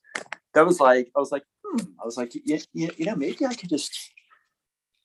[0.53, 1.83] that was like I was like, hmm.
[2.01, 3.93] I was like, you, you, you know, maybe I could just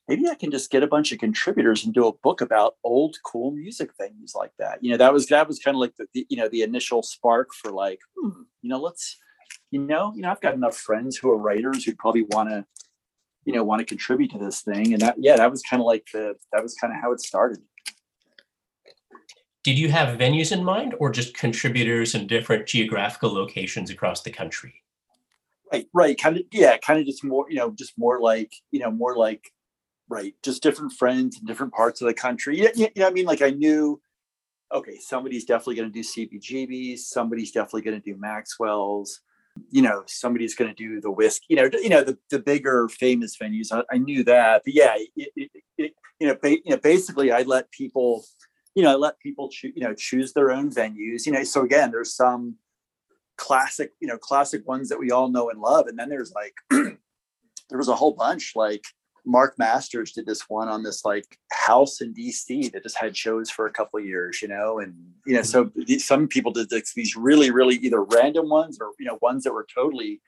[0.07, 3.17] maybe I can just get a bunch of contributors and do a book about old
[3.25, 4.83] cool music venues like that.
[4.83, 7.03] You know, that was that was kind of like the, the, you know the initial
[7.03, 9.17] spark for like, hmm, you know, let's
[9.71, 12.65] you know, you know, I've got enough friends who are writers who probably want to,
[13.45, 15.85] you know, want to contribute to this thing, and that yeah, that was kind of
[15.85, 17.59] like the that was kind of how it started.
[19.63, 24.29] Did you have venues in mind, or just contributors in different geographical locations across the
[24.29, 24.83] country?
[25.71, 28.79] Right, right, kind of, yeah, kind of just more, you know, just more like, you
[28.79, 29.51] know, more like
[30.09, 33.11] right just different friends in different parts of the country you, you, you know i
[33.11, 33.25] mean?
[33.25, 34.01] Like i knew
[34.73, 39.21] okay somebody's definitely going to do cbgbs somebody's definitely going to do maxwell's
[39.69, 42.89] you know somebody's going to do the whisk you know you know the, the bigger
[42.89, 46.71] famous venues i, I knew that but yeah it, it, it, you know ba- you
[46.71, 48.25] know basically i let people
[48.73, 51.61] you know i let people choose you know choose their own venues you know so
[51.61, 52.55] again there's some
[53.37, 56.53] classic you know classic ones that we all know and love and then there's like
[56.69, 58.83] there was a whole bunch like
[59.25, 63.49] Mark Masters did this one on this like house in DC that just had shows
[63.49, 64.93] for a couple of years, you know, and
[65.25, 65.97] you know, so mm-hmm.
[65.97, 69.53] some people did this, these really, really either random ones or you know ones that
[69.53, 70.21] were totally,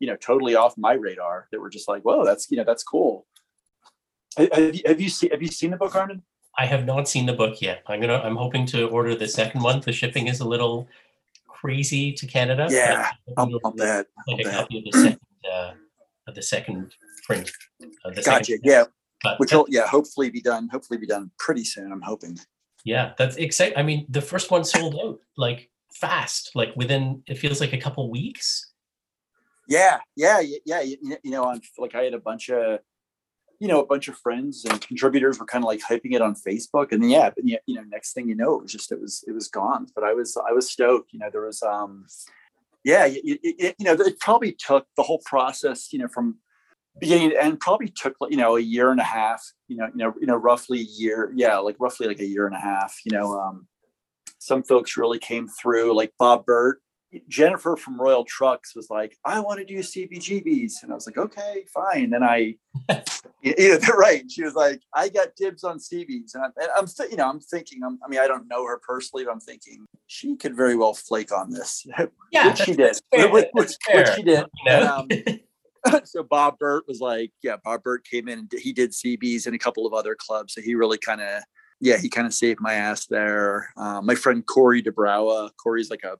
[0.00, 2.82] you know, totally off my radar that were just like, whoa, that's you know, that's
[2.82, 3.26] cool.
[4.36, 6.22] Have you, have you seen have you seen the book, Armin?
[6.58, 7.82] I have not seen the book yet.
[7.86, 9.80] I'm gonna I'm hoping to order the second one.
[9.80, 10.88] The shipping is a little
[11.48, 12.66] crazy to Canada.
[12.70, 14.06] Yeah, I'll, I'll bet.
[14.26, 14.54] Like I'll a bet.
[14.54, 15.20] copy of the second
[15.52, 15.72] uh,
[16.26, 17.50] of the second print.
[18.04, 18.58] Uh, gotcha.
[18.62, 18.84] Yeah.
[19.22, 20.68] But Which will, yeah, hopefully be done.
[20.72, 21.92] Hopefully be done pretty soon.
[21.92, 22.38] I'm hoping.
[22.84, 23.78] Yeah, that's exciting.
[23.78, 27.78] I mean, the first one sold out like fast, like within it feels like a
[27.78, 28.72] couple weeks.
[29.68, 30.80] Yeah, yeah, yeah.
[30.80, 32.80] You, you know, I'm like I had a bunch of
[33.62, 36.34] you know, a bunch of friends and contributors were kind of like hyping it on
[36.34, 36.90] Facebook.
[36.90, 39.00] And then, yeah, but yeah, you know, next thing you know, it was just, it
[39.00, 39.86] was, it was gone.
[39.94, 42.06] But I was, I was stoked, you know, there was, um,
[42.82, 46.38] yeah, it, it, you know, it probably took the whole process, you know, from
[46.98, 50.14] beginning and probably took you know a year and a half you know you know
[50.20, 53.10] you know roughly a year yeah like roughly like a year and a half you
[53.16, 53.66] know um
[54.38, 56.80] some folks really came through like bob burt
[57.28, 61.18] jennifer from royal trux was like i want to do cbgbs and i was like
[61.18, 62.10] okay fine.
[62.10, 62.54] Then i
[63.42, 66.86] you know they're right she was like i got dibs on cbs and, I, am
[67.10, 69.84] you know i'm thinking I'm, i mean i don't know her personally but i'm thinking
[70.06, 71.86] she could very well flake on this.
[72.32, 72.98] Yeah which she did.
[73.12, 75.06] which, which, which, she did you know?
[75.10, 75.38] and, um,
[76.04, 79.54] so Bob Burt was like, yeah, Bob Burt came in and he did CBs and
[79.54, 80.54] a couple of other clubs.
[80.54, 81.42] So he really kind of,
[81.80, 83.70] yeah, he kind of saved my ass there.
[83.76, 86.16] Um, my friend Corey duBrowa, Corey's like a,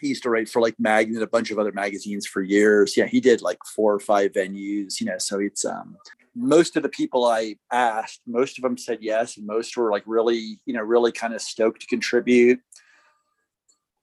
[0.00, 2.96] he used to write for like Magnet, a bunch of other magazines for years.
[2.96, 5.18] Yeah, he did like four or five venues, you know.
[5.18, 5.96] So it's um,
[6.34, 10.02] most of the people I asked, most of them said yes, and most were like
[10.06, 12.58] really, you know, really kind of stoked to contribute.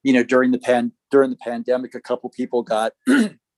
[0.04, 2.94] You know, during the pan during the pandemic, a couple people got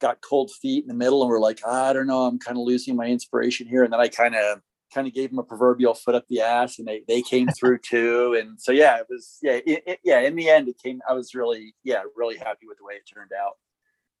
[0.00, 2.64] got cold feet in the middle and we're like, I don't know, I'm kind of
[2.64, 3.84] losing my inspiration here.
[3.84, 4.60] And then I kind of
[4.94, 7.78] kind of gave them a proverbial foot up the ass and they they came through
[7.78, 8.36] too.
[8.38, 11.12] And so yeah, it was yeah, it, it, yeah, in the end it came I
[11.12, 13.54] was really yeah, really happy with the way it turned out.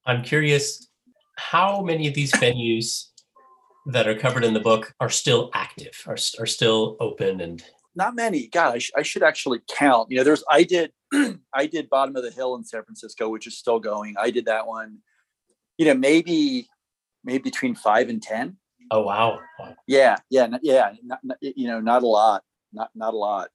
[0.06, 0.88] I'm curious
[1.36, 3.08] how many of these venues
[3.86, 7.62] that are covered in the book are still active, are, are still open and
[7.94, 8.48] not many.
[8.48, 10.10] God, I, sh- I should actually count.
[10.10, 10.92] You know, there's I did
[11.54, 14.14] I did Bottom of the Hill in San Francisco, which is still going.
[14.18, 14.98] I did that one
[15.78, 16.68] you know, maybe
[17.24, 18.56] maybe between five and ten.
[18.90, 19.40] Oh wow!
[19.86, 20.92] Yeah, yeah, yeah.
[21.02, 22.42] Not, not, you know, not a lot.
[22.72, 23.48] Not not a lot.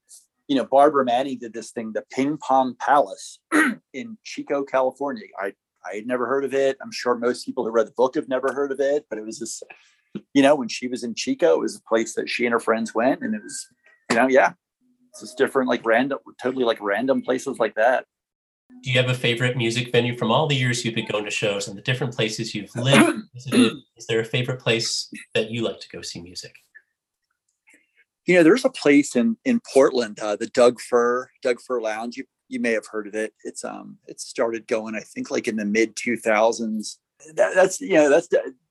[0.48, 3.40] You know, Barbara Manning did this thing, the Ping Pong Palace
[3.94, 5.26] in Chico, California.
[5.40, 5.54] I
[5.90, 6.78] I had never heard of it.
[6.82, 9.26] I'm sure most people who read the book have never heard of it, but it
[9.26, 9.64] was this,
[10.34, 12.60] you know, when she was in Chico, it was a place that she and her
[12.60, 13.68] friends went, and it was,
[14.10, 14.54] you know, yeah,
[15.10, 18.06] it's just different, like random, totally like random places like that
[18.84, 21.32] do you have a favorite music venue from all the years you've been going to
[21.32, 23.74] shows and the different places you've lived visited?
[23.96, 26.56] Is there a favorite place that you like to go see music?
[28.26, 32.18] You know there's a place in in portland uh, the doug fir doug fir lounge.
[32.18, 33.34] You, you may have heard of it.
[33.44, 36.98] It's um it started going i think like in the mid 2000s
[37.36, 38.28] that, that's you know that's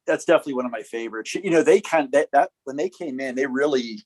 [0.06, 1.34] that's definitely one of my favorites.
[1.34, 4.02] You know they kind of that, that when they came in they really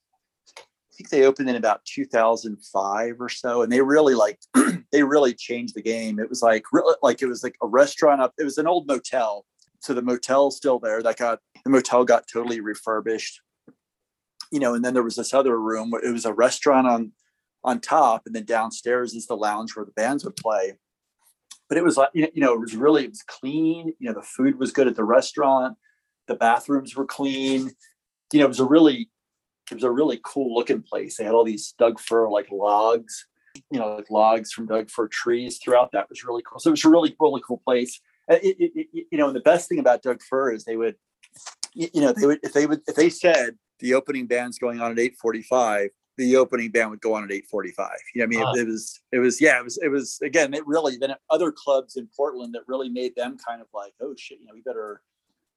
[0.95, 4.39] I think they opened in about 2005 or so, and they really like
[4.93, 6.21] they really changed the game.
[6.21, 6.65] It was like
[7.03, 8.33] like it was like a restaurant up.
[8.39, 9.45] It was an old motel,
[9.81, 11.03] so the motel's still there.
[11.03, 13.41] That got the motel got totally refurbished,
[14.53, 14.75] you know.
[14.75, 17.11] And then there was this other room it was a restaurant on
[17.65, 20.75] on top, and then downstairs is the lounge where the bands would play.
[21.69, 23.93] But it was like you know it was really it was clean.
[23.99, 25.77] You know the food was good at the restaurant.
[26.29, 27.73] The bathrooms were clean.
[28.33, 29.11] You know it was a really
[29.71, 31.17] it was a really cool looking place.
[31.17, 33.27] They had all these Doug fir like logs,
[33.71, 35.93] you know, like logs from Doug fir trees throughout.
[35.93, 36.59] That was really cool.
[36.59, 38.01] So it was a really, really cool place.
[38.29, 40.97] It, it, it, you know, and the best thing about Doug fir is they would,
[41.75, 44.93] you know, they would if they would if they said the opening band's going on
[44.93, 47.89] at eight forty five, the opening band would go on at 8:45.
[48.15, 50.19] You know, I mean, it, it, was, it was, yeah, it was, it was.
[50.23, 53.95] Again, it really then other clubs in Portland that really made them kind of like,
[54.01, 55.03] oh shit, you know, we better,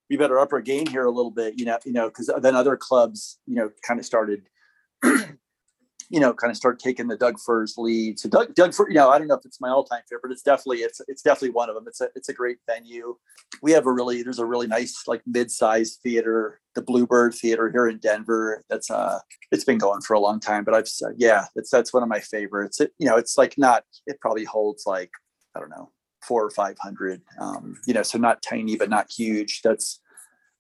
[0.10, 2.56] we better up our game here a little bit, you know, you know, because then
[2.56, 4.44] other clubs, you know, kind of started,
[5.04, 8.18] you know, kind of start taking the Doug Firs lead.
[8.18, 10.42] So Doug, Doug you know, I don't know if it's my all-time favorite, but it's
[10.42, 11.86] definitely it's it's definitely one of them.
[11.88, 13.18] It's a it's a great venue.
[13.62, 17.88] We have a really there's a really nice like mid-sized theater, the Bluebird Theater here
[17.88, 18.64] in Denver.
[18.70, 19.20] That's uh
[19.52, 22.22] it's been going for a long time, but I've yeah, that's that's one of my
[22.22, 22.80] favorites.
[22.80, 25.12] It you know, it's like not it probably holds like
[25.56, 25.92] I don't know
[26.28, 27.22] four or five hundred.
[27.40, 29.62] Um, you know, so not tiny but not huge.
[29.62, 30.00] That's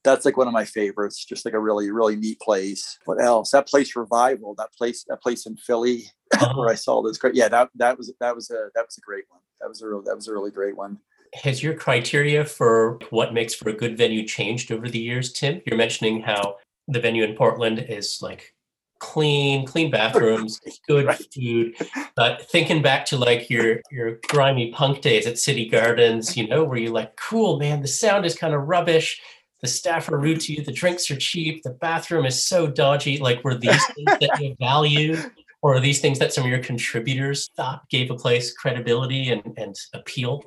[0.04, 1.26] that's like one of my favorites.
[1.26, 2.98] Just like a really really neat place.
[3.06, 3.52] What else?
[3.52, 4.56] That place revival.
[4.58, 6.54] That place that place in Philly uh-huh.
[6.56, 7.36] where I saw this great.
[7.36, 9.42] Yeah, that that was that was a that was a great one.
[9.62, 11.00] That was a real that was a really great one.
[11.34, 15.62] Has your criteria for what makes for a good venue changed over the years, Tim?
[15.66, 16.56] You're mentioning how
[16.88, 18.56] the venue in Portland is like
[19.00, 21.34] clean, clean bathrooms, good right.
[21.34, 21.76] food.
[22.16, 26.64] But thinking back to like your your grimy punk days at City Gardens, you know,
[26.64, 29.22] where you're like, cool, man, the sound is kind of rubbish.
[29.62, 30.64] The staff are rude to you.
[30.64, 31.64] The drinks are cheap.
[31.64, 33.20] The bathroom is so dodgy.
[33.20, 35.18] Like, were these things that you value,
[35.62, 39.44] or are these things that some of your contributors thought gave a place credibility and,
[39.58, 40.44] and appeal?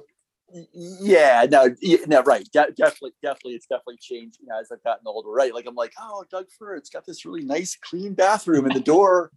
[0.75, 1.75] Yeah no
[2.07, 5.55] no right De- definitely definitely it's definitely changed you know as i've gotten older right
[5.55, 8.81] like i'm like oh doug fir it's got this really nice clean bathroom and the
[8.81, 9.31] door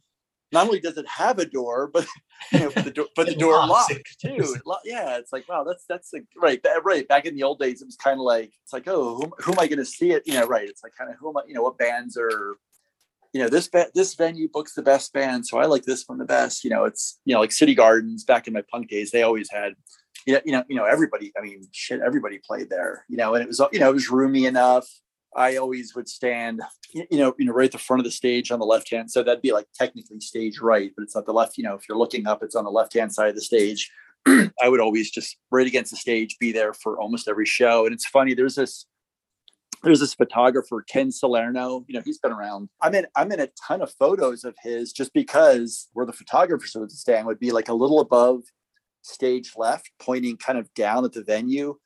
[0.54, 2.06] not only does it have a door, but
[2.52, 4.56] you know, but the door, but the door locks too.
[4.86, 7.08] yeah, it's like wow, that's that's like, right, right.
[7.08, 9.52] Back in the old days, it was kind of like it's like oh, who, who
[9.52, 10.24] am I going to see it?
[10.28, 10.70] You know, right?
[10.70, 11.42] It's like kind of who am I?
[11.48, 12.56] You know, what bands are
[13.34, 16.24] you know this this venue books the best band so i like this one the
[16.24, 19.24] best you know it's you know like city gardens back in my punk days they
[19.24, 19.74] always had
[20.26, 23.34] you know you know you know everybody i mean shit everybody played there you know
[23.36, 24.88] and it was you know it was roomy enough
[25.36, 26.62] i always would stand
[26.94, 29.10] you know you know right at the front of the stage on the left hand
[29.10, 31.88] so that'd be like technically stage right but it's not the left you know if
[31.88, 33.90] you're looking up it's on the left hand side of the stage
[34.28, 37.94] i would always just right against the stage be there for almost every show and
[37.94, 38.86] it's funny there's this
[39.84, 41.84] there's this photographer Ken Salerno.
[41.88, 42.70] You know, he's been around.
[42.82, 46.74] I'm in I'm in a ton of photos of his just because where the photographers
[46.76, 48.44] would stand would be like a little above
[49.04, 51.78] stage left, pointing kind of down at the venue.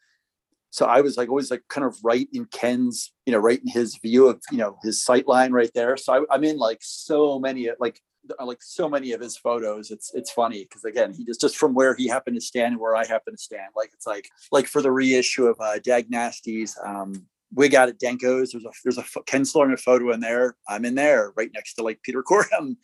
[0.70, 3.68] So I was like always like kind of right in Ken's, you know, right in
[3.68, 5.98] his view of you know his sight line right there.
[5.98, 8.02] So I, I'm in like so many like
[8.44, 11.74] like so many of his photos it's it's funny because again he just just from
[11.74, 14.68] where he happened to stand and where i happen to stand like it's like like
[14.68, 18.52] for the reissue of uh dag nasty's um wig out at Denko's.
[18.52, 20.56] There's a there's a Ken Salerno photo in there.
[20.68, 22.76] I'm in there, right next to like Peter Cortner.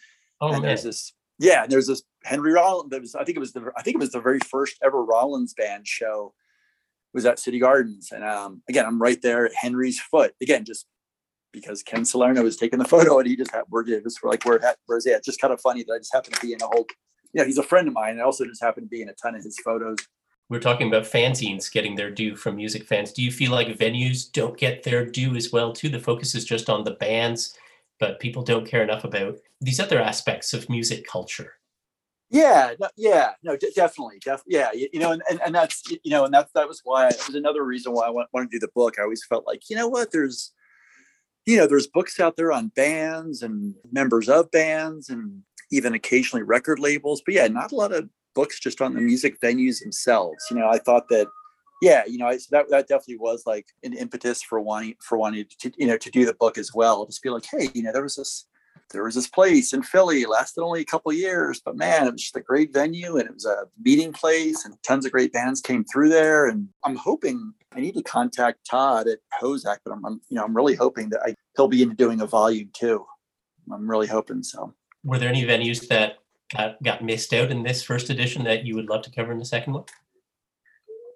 [0.41, 0.61] Oh, and man.
[0.61, 2.89] there's this yeah, and there's this Henry Rollins.
[2.91, 5.03] That was I think it was the I think it was the very first ever
[5.03, 6.33] Rollins band show.
[7.13, 10.33] Was at City Gardens, and um, again, I'm right there at Henry's foot.
[10.41, 10.87] Again, just
[11.51, 14.57] because Ken Salerno was taking the photo, and he just had we're just like we're
[14.57, 16.61] at where's yeah, it's just kind of funny that I just happened to be in
[16.63, 16.87] a whole.
[17.33, 18.19] Yeah, he's a friend of mine.
[18.19, 19.97] I also just happened to be in a ton of his photos
[20.49, 23.11] we're talking about fanzines getting their due from music fans.
[23.11, 25.89] Do you feel like venues don't get their due as well too?
[25.89, 27.57] The focus is just on the bands,
[28.03, 31.53] but people don't care enough about these other aspects of music culture.
[32.29, 35.81] Yeah, no, yeah, no, d- definitely, def- yeah, you, you, know, and, and, and that's
[35.89, 38.51] you know, and that's that was why it was another reason why I want, wanted
[38.51, 38.95] to do the book.
[38.99, 40.51] I always felt like you know what, there's
[41.45, 46.43] you know, there's books out there on bands and members of bands and even occasionally
[46.43, 50.43] record labels, but yeah, not a lot of books just on the music venues themselves.
[50.51, 51.27] You know, I thought that,
[51.83, 55.17] yeah, you know, I, so that that definitely was like an impetus for wanting for
[55.17, 57.05] wanting to you know to do the book as well.
[57.05, 58.45] Just be like, hey, you know, there was this
[58.91, 62.21] there was this place in Philly, lasted only a couple years, but man, it was
[62.21, 65.61] just a great venue and it was a meeting place and tons of great bands
[65.61, 66.47] came through there.
[66.47, 70.43] And I'm hoping I need to contact Todd at HoZac, but I'm, I'm you know,
[70.43, 73.05] I'm really hoping that I, he'll be into doing a volume too.
[73.71, 74.73] I'm really hoping so.
[75.03, 76.17] Were there any venues that
[76.55, 79.39] got, got missed out in this first edition that you would love to cover in
[79.39, 79.85] the second one?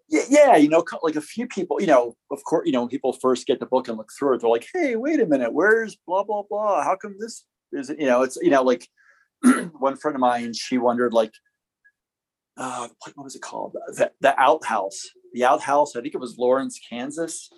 [0.10, 2.90] Yeah, yeah, you know, like a few people, you know, of course, you know, when
[2.90, 4.42] people first get the book and look through it.
[4.42, 6.84] They're like, "Hey, wait a minute, where's blah blah blah?
[6.84, 7.44] How come this
[7.74, 8.88] is?" You know, it's you know, like
[9.80, 11.32] one friend of mine, she wondered, like,
[12.58, 13.76] uh, what was it called?
[13.90, 15.02] The, the outhouse,
[15.34, 15.96] the outhouse.
[15.96, 17.50] I think it was Lawrence, Kansas.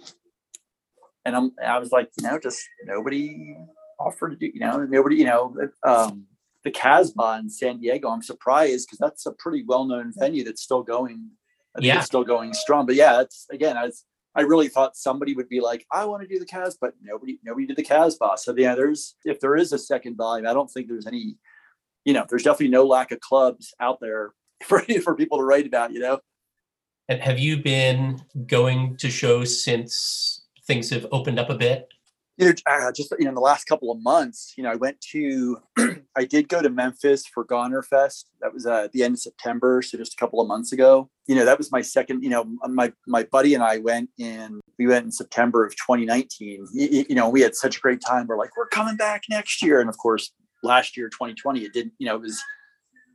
[1.25, 3.55] And I'm, I was like, you know, just nobody
[3.99, 6.25] offered to do, you know, nobody, you know, um,
[6.63, 8.09] the Casbah in San Diego.
[8.09, 11.29] I'm surprised because that's a pretty well-known venue that's still going.
[11.79, 11.97] Yeah.
[11.97, 12.85] it's still going strong.
[12.85, 14.05] But yeah, it's again, I, was,
[14.35, 17.39] I really thought somebody would be like, I want to do the Cas, but nobody,
[17.43, 18.37] nobody did the Casbah.
[18.37, 21.37] So yeah, there's if there is a second volume, I don't think there's any,
[22.05, 25.67] you know, there's definitely no lack of clubs out there for for people to write
[25.67, 25.91] about.
[25.93, 26.19] You know.
[27.07, 31.87] And have you been going to shows since things have opened up a bit?
[32.39, 34.75] You know, uh, just you know, in the last couple of months, you know, I
[34.75, 35.57] went to,
[36.17, 38.29] I did go to Memphis for Goner Fest.
[38.39, 41.09] That was uh, at the end of September, so just a couple of months ago.
[41.27, 42.23] You know, that was my second.
[42.23, 44.61] You know, my my buddy and I went in.
[44.79, 46.67] We went in September of 2019.
[46.71, 48.25] You, you know, we had such a great time.
[48.25, 50.31] We're like, we're coming back next year, and of course,
[50.63, 51.93] last year, 2020, it didn't.
[51.99, 52.41] You know, it was,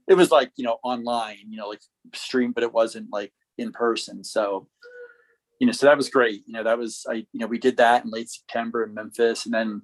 [0.06, 1.38] it was like you know online.
[1.48, 1.80] You know, like
[2.14, 4.22] stream, but it wasn't like in person.
[4.22, 4.68] So
[5.60, 6.42] you know, so that was great.
[6.46, 9.44] You know, that was I, you know, we did that in late September in Memphis,
[9.44, 9.82] and then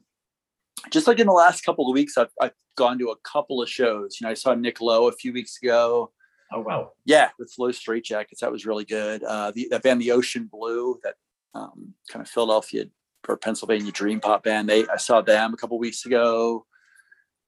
[0.91, 3.69] just like in the last couple of weeks, I've, I've gone to a couple of
[3.69, 4.19] shows.
[4.21, 6.13] You know, I saw Nick Lowe a few weeks ago.
[6.53, 6.93] Oh wow!
[7.05, 9.23] Yeah, with Los Straitjackets, that was really good.
[9.23, 11.15] Uh, the that band, the Ocean Blue, that
[11.55, 12.87] um, kind of Philadelphia
[13.29, 14.69] or Pennsylvania dream pop band.
[14.69, 16.67] They I saw them a couple weeks ago.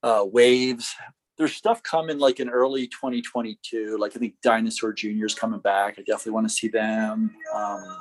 [0.01, 0.93] Uh, Waves.
[1.37, 3.97] There's stuff coming like in early 2022.
[3.99, 5.95] Like I think Dinosaur Jr.'s coming back.
[5.97, 7.35] I definitely want to see them.
[7.53, 7.97] Um,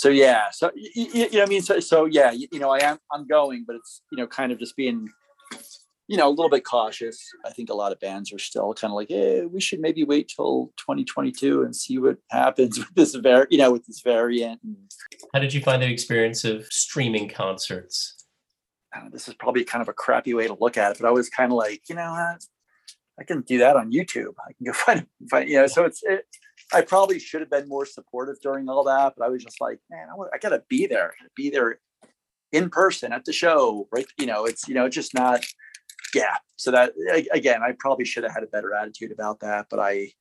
[0.00, 2.78] so yeah so you, you, know i mean so, so yeah you, you, know i
[2.78, 5.06] am i'm going but it's you know kind of just being
[6.08, 8.90] you know a little bit cautious i think a lot of bands are still kind
[8.90, 13.14] of like hey we should maybe wait till 2022 and see what happens with this
[13.14, 14.58] var you know with this variant
[15.34, 18.19] how did you find the experience of streaming concerts
[18.96, 21.12] know, this is probably kind of a crappy way to look at it but i
[21.12, 22.36] was kind of like you know
[23.18, 26.02] i can do that on youtube i can go find, find you know so it's
[26.02, 26.26] it,
[26.72, 29.80] I probably should have been more supportive during all that, but I was just like,
[29.90, 31.80] man, I, I gotta be there, be there
[32.52, 34.06] in person at the show, right?
[34.18, 35.44] You know, it's you know, just not.
[36.14, 36.92] yeah, so that
[37.32, 40.12] again, I probably should have had a better attitude about that, but I,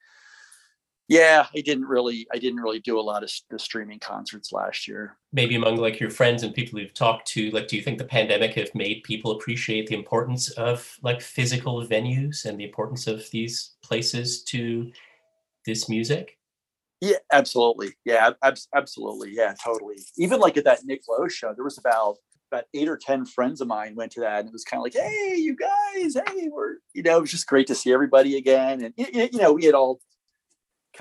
[1.10, 4.88] yeah, I didn't really, I didn't really do a lot of the streaming concerts last
[4.88, 5.18] year.
[5.34, 8.06] Maybe among like your friends and people you've talked to, like, do you think the
[8.06, 13.28] pandemic have made people appreciate the importance of like physical venues and the importance of
[13.32, 14.92] these places to
[15.66, 16.38] this music?
[17.02, 17.94] Yeah, absolutely.
[18.06, 19.32] Yeah, ab- absolutely.
[19.34, 20.06] Yeah, totally.
[20.18, 22.18] Even like at that Nick Lowe show, there was about
[22.52, 24.84] about eight or ten friends of mine went to that, and it was kind of
[24.84, 26.16] like, "Hey, you guys!
[26.28, 29.54] Hey, we're you know, it was just great to see everybody again." And you know,
[29.54, 30.00] we had all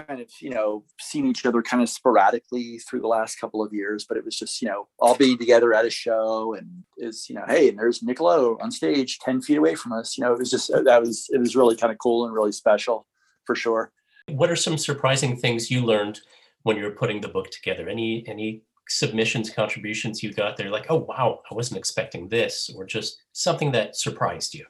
[0.07, 3.73] kind of you know seen each other kind of sporadically through the last couple of
[3.73, 7.29] years, but it was just you know all being together at a show, and is
[7.29, 10.17] you know, hey, and there's Nick Lowe on stage ten feet away from us.
[10.17, 12.53] You know, it was just that was it was really kind of cool and really
[12.53, 13.07] special
[13.45, 13.93] for sure.
[14.29, 16.21] What are some surprising things you learned
[16.63, 17.89] when you were putting the book together?
[17.89, 22.85] Any any submissions, contributions you got there, like, oh wow, I wasn't expecting this, or
[22.85, 24.67] just something that surprised you?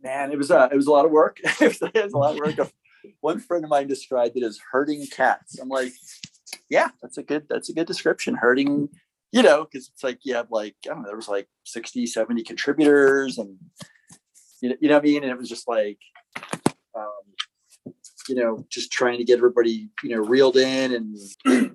[0.00, 1.38] Man, it was uh, it was a lot of work.
[1.60, 2.70] it, was, a lot of work.
[3.20, 5.58] One friend of mine described it as herding cats.
[5.58, 5.92] I'm like,
[6.68, 8.34] yeah, that's a good that's a good description.
[8.34, 8.88] Herding,
[9.32, 12.06] you know, because it's like you have like I don't know, there was like 60,
[12.06, 13.56] 70 contributors, and
[14.60, 15.22] you know, you know what I mean.
[15.22, 15.98] And it was just like
[16.94, 17.04] um,
[18.28, 21.16] you know, just trying to get everybody, you know, reeled in, and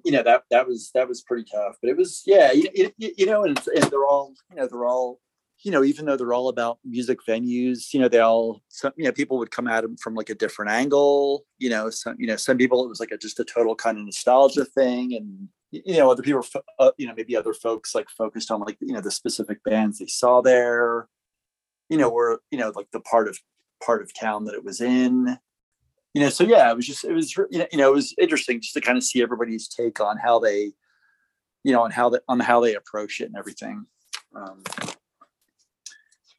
[0.04, 1.78] you know that that was that was pretty tough.
[1.82, 5.20] But it was, yeah, you, you know, and, and they're all, you know, they're all,
[5.64, 9.06] you know, even though they're all about music venues, you know, they all, some, you
[9.06, 11.46] know, people would come at them from like a different angle.
[11.58, 13.98] You know, some, you know, some people it was like a, just a total kind
[13.98, 16.46] of nostalgia thing, and you know, other people,
[16.80, 20.00] uh, you know, maybe other folks like focused on like you know the specific bands
[20.00, 21.08] they saw there.
[21.90, 23.40] You know, were you know like the part of
[23.84, 25.38] part of town that it was in
[26.14, 28.74] you know so yeah it was just it was you know it was interesting just
[28.74, 30.72] to kind of see everybody's take on how they
[31.64, 33.86] you know on how they on how they approach it and everything
[34.36, 34.64] um,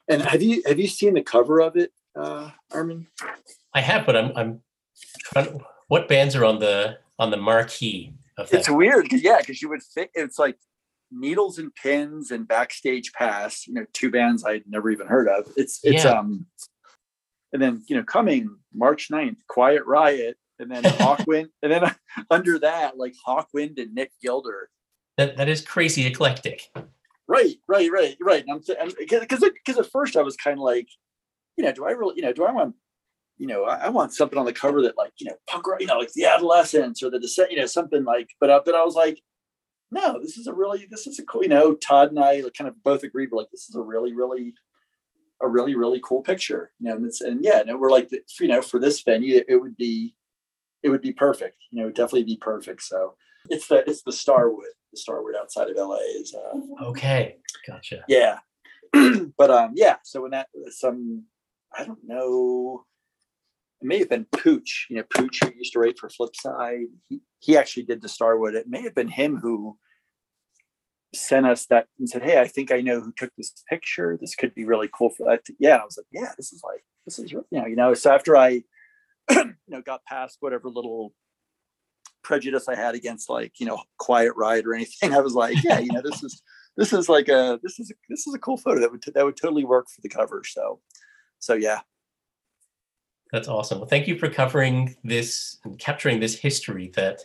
[0.08, 3.06] and have you have you seen the cover of it uh armin
[3.74, 4.60] i have but i'm i'm
[5.32, 8.58] trying to, what bands are on the on the marquee of that?
[8.58, 10.56] it's weird yeah because you would think it's like
[11.10, 15.46] needles and pins and backstage pass you know two bands i'd never even heard of
[15.56, 16.10] it's it's yeah.
[16.10, 16.46] um
[17.54, 21.94] and then you know coming March 9th, Quiet Riot, and then Hawkwind, and then
[22.30, 24.68] under that like Hawkwind and Nick Gilder.
[25.16, 26.70] That that is crazy eclectic.
[27.26, 28.44] Right, right, right, right.
[28.46, 30.88] And I'm because because at first I was kind of like,
[31.56, 32.74] you know, do I really, you know, do I want,
[33.38, 35.80] you know, I, I, want something on the cover that like, you know, punk rock,
[35.80, 38.28] you know, like the Adolescents or the Descent, you know, something like.
[38.40, 39.20] But uh, but I was like,
[39.90, 41.74] no, this is a really, this is a cool, you know.
[41.74, 44.54] Todd and I like, kind of both agreed, we're like, this is a really, really
[45.42, 48.10] a really really cool picture you know and, it's, and yeah and we're like
[48.40, 50.14] you know for this venue it would be
[50.82, 53.14] it would be perfect you know definitely be perfect so
[53.50, 54.64] it's the it's the starwood
[54.94, 57.36] the starwood outside of la is uh okay
[57.66, 58.38] gotcha yeah
[59.38, 61.24] but um yeah so when that some
[61.76, 62.84] i don't know
[63.80, 67.20] it may have been pooch you know pooch who used to write for flipside he,
[67.40, 69.76] he actually did the starwood it may have been him who
[71.14, 74.18] sent us that and said, Hey, I think I know who took this picture.
[74.20, 75.42] This could be really cool for that.
[75.58, 75.76] Yeah.
[75.76, 78.36] I was like, yeah, this is like, this is, you know, you know, so after
[78.36, 78.62] I,
[79.30, 81.14] you know, got past whatever little
[82.24, 85.78] prejudice I had against like, you know, Quiet Riot or anything, I was like, yeah,
[85.78, 86.42] you know, this is,
[86.76, 89.24] this is like a, this is, a, this is a cool photo that would, that
[89.24, 90.42] would totally work for the cover.
[90.44, 90.80] So,
[91.38, 91.80] so yeah.
[93.32, 93.78] That's awesome.
[93.78, 97.20] Well, thank you for covering this and capturing this history that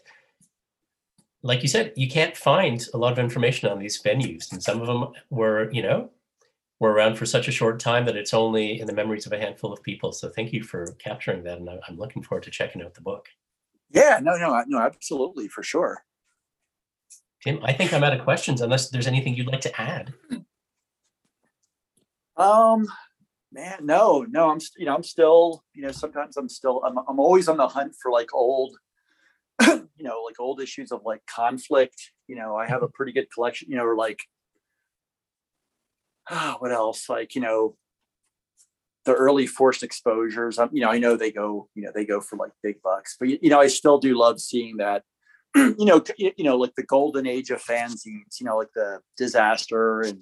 [1.41, 4.81] like you said, you can't find a lot of information on these venues, and some
[4.81, 6.09] of them were, you know,
[6.79, 9.37] were around for such a short time that it's only in the memories of a
[9.37, 10.11] handful of people.
[10.11, 13.27] So thank you for capturing that, and I'm looking forward to checking out the book.
[13.91, 16.03] Yeah, no, no, no, absolutely, for sure.
[17.43, 18.61] Tim, I think I'm out of questions.
[18.61, 20.13] Unless there's anything you'd like to add.
[22.37, 22.87] Um,
[23.51, 27.19] man, no, no, I'm, you know, I'm still, you know, sometimes I'm still, I'm, I'm
[27.19, 28.77] always on the hunt for like old
[29.67, 32.11] you know, like old issues of like conflict.
[32.27, 34.19] You know, I have a pretty good collection, you know, or like,
[36.29, 37.09] oh, what else?
[37.09, 37.75] Like, you know,
[39.09, 40.57] the early forced exposures.
[40.57, 43.17] Um, you know, I know they go, you know, they go for like big bucks,
[43.19, 45.03] but you know, I still do love seeing that.
[45.55, 48.39] you know, you know, like the golden age of fanzines.
[48.39, 50.19] You know, like the disaster and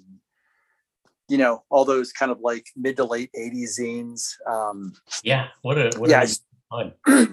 [1.28, 5.76] you know all those kind of like mid to late 80s zines um yeah what
[5.76, 6.26] a what yeah, a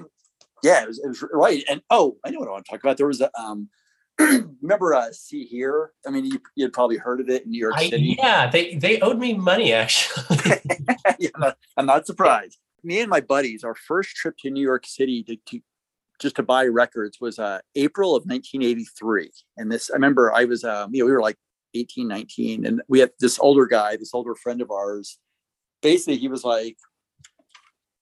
[0.65, 1.63] yeah, it was, it was right.
[1.69, 2.97] And oh, I know what I want to talk about.
[2.97, 3.69] There was a um,
[4.61, 5.91] remember uh, See Hear.
[6.05, 8.15] I mean, you you had probably heard of it in New York City.
[8.17, 10.23] Yeah, they they owed me money actually.
[11.19, 12.57] yeah, I'm, not, I'm not surprised.
[12.83, 15.59] Me and my buddies, our first trip to New York City to, to
[16.19, 19.31] just to buy records was uh, April of 1983.
[19.57, 21.35] And this, I remember I was, um, you know, we were like
[21.73, 25.17] 18, 19, and we had this older guy, this older friend of ours
[25.85, 26.77] basically he was like,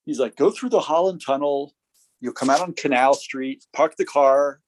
[0.06, 1.74] he's like, go through the Holland Tunnel.
[2.22, 4.62] You'll come out on Canal Street, park the car,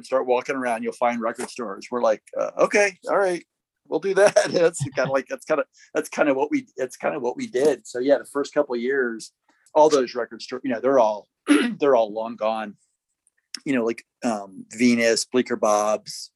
[0.00, 0.82] and start walking around.
[0.82, 1.88] You'll find record stores.
[1.90, 3.44] We're like, uh, okay, all right,
[3.86, 4.34] we'll do that.
[4.50, 7.20] That's kind of like that's kind of that's kind of what we it's kind of
[7.20, 7.86] what we did.
[7.86, 9.32] So yeah, the first couple of years,
[9.74, 11.28] all those record stores, you know, they're all
[11.78, 12.76] they're all long gone.
[13.66, 16.30] You know, like um, Venus, Bleecker Bob's,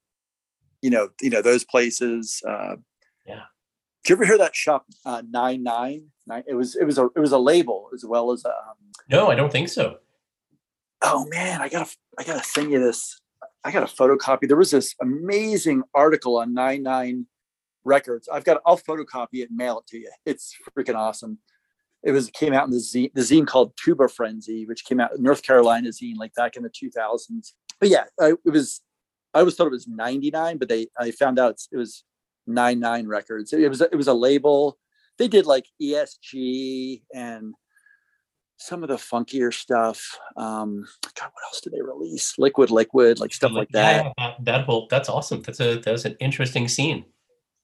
[0.83, 2.43] you know, you know those places.
[2.47, 2.77] Uh,
[3.27, 3.45] yeah.
[4.05, 6.09] Did you ever hear that shop uh, nine nine?
[6.47, 8.51] It was it was a it was a label as well as a.
[8.51, 8.77] Um,
[9.09, 9.99] no, I don't think so.
[11.07, 13.21] Oh man, I gotta I gotta send you this.
[13.65, 14.47] I got a photocopy.
[14.47, 17.27] There was this amazing article on nine nine
[17.85, 18.29] records.
[18.29, 20.11] I've got I'll photocopy it and mail it to you.
[20.27, 21.39] It's freaking awesome.
[22.03, 25.19] It was came out in the zine, the zine called Tuba Frenzy, which came out
[25.19, 27.53] North Carolina zine like back in the 2000s.
[27.81, 28.83] But yeah, I, it was
[29.33, 32.05] I always thought it was 99, but they I found out it was
[32.47, 33.53] 99 records.
[33.53, 34.79] It was it was a label.
[35.17, 37.55] They did like ESG and
[38.57, 40.19] some of the funkier stuff.
[40.37, 40.87] Um,
[41.19, 42.35] God, what else did they release?
[42.39, 44.05] Liquid, liquid, like stuff like that.
[44.05, 45.43] Yeah, that, that whole that's awesome.
[45.43, 47.05] That's a that's an interesting scene.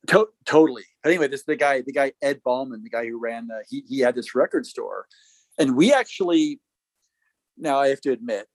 [0.08, 0.84] To- totally.
[1.04, 4.00] Anyway, this the guy, the guy Ed Bahlman, the guy who ran the he he
[4.00, 5.06] had this record store,
[5.58, 6.60] and we actually.
[7.56, 8.46] Now I have to admit,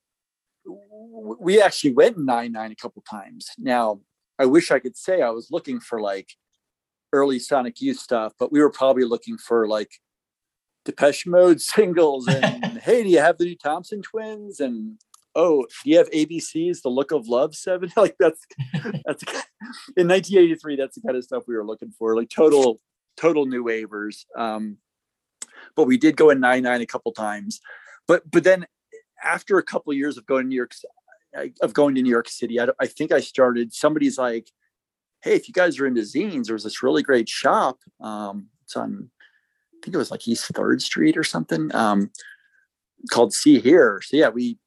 [1.39, 3.49] we actually went nine nine a couple times.
[3.57, 4.01] Now
[4.39, 6.29] I wish I could say I was looking for like
[7.13, 9.91] early Sonic Youth stuff, but we were probably looking for like
[10.85, 14.59] Depeche Mode singles and hey, do you have the new Thompson twins?
[14.59, 14.97] And
[15.35, 17.91] oh, do you have ABC's The Look of Love seven?
[17.97, 18.45] like that's
[19.05, 19.23] that's
[19.97, 20.75] in 1983.
[20.77, 22.79] That's the kind of stuff we were looking for, like total
[23.17, 24.25] total new wavers.
[24.37, 24.77] Um,
[25.75, 27.59] but we did go in nine nine a couple times.
[28.07, 28.65] But but then
[29.23, 30.73] after a couple of years of going to New York
[31.61, 33.73] of going to New York City, I, I think I started.
[33.73, 34.51] Somebody's like,
[35.23, 37.79] "Hey, if you guys are into zines, there's this really great shop.
[37.99, 39.09] Um, it's on,
[39.85, 42.11] think it was like East Third Street or something, um,
[43.11, 44.57] called See Hear." So yeah, we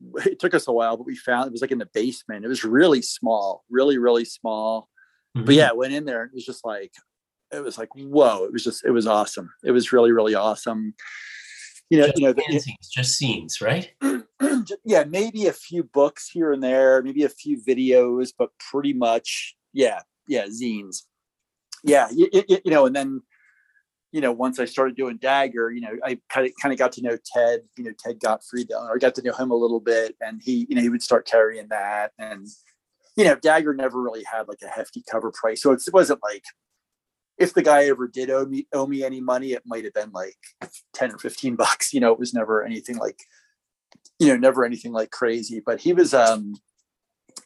[0.26, 2.44] it took us a while, but we found it was like in the basement.
[2.44, 4.88] It was really small, really, really small.
[5.36, 5.46] Mm-hmm.
[5.46, 6.92] But yeah, went in there and it was just like,
[7.52, 9.50] it was like, whoa, it was just, it was awesome.
[9.64, 10.94] It was really, really awesome.
[11.88, 13.90] You know, just you know, the, just scenes, right?
[14.84, 19.56] yeah, maybe a few books here and there, maybe a few videos, but pretty much,
[19.72, 21.02] yeah, yeah, zines.
[21.82, 23.22] Yeah, you, you, you know, and then
[24.12, 26.92] you know, once I started doing Dagger, you know, I kind of kind of got
[26.92, 29.80] to know Ted, you know, Ted Gottfried, or I got to know him a little
[29.80, 32.46] bit, and he, you know, he would start carrying that, and
[33.16, 36.44] you know, Dagger never really had like a hefty cover price, so it wasn't like
[37.40, 40.12] if the guy ever did owe me owe me any money, it might have been
[40.12, 40.36] like
[40.92, 41.92] ten or fifteen bucks.
[41.92, 43.18] You know, it was never anything like,
[44.18, 45.62] you know, never anything like crazy.
[45.64, 46.54] But he was, um,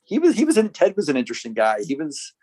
[0.05, 1.79] he was, he was, in, Ted was an interesting guy.
[1.87, 2.35] He was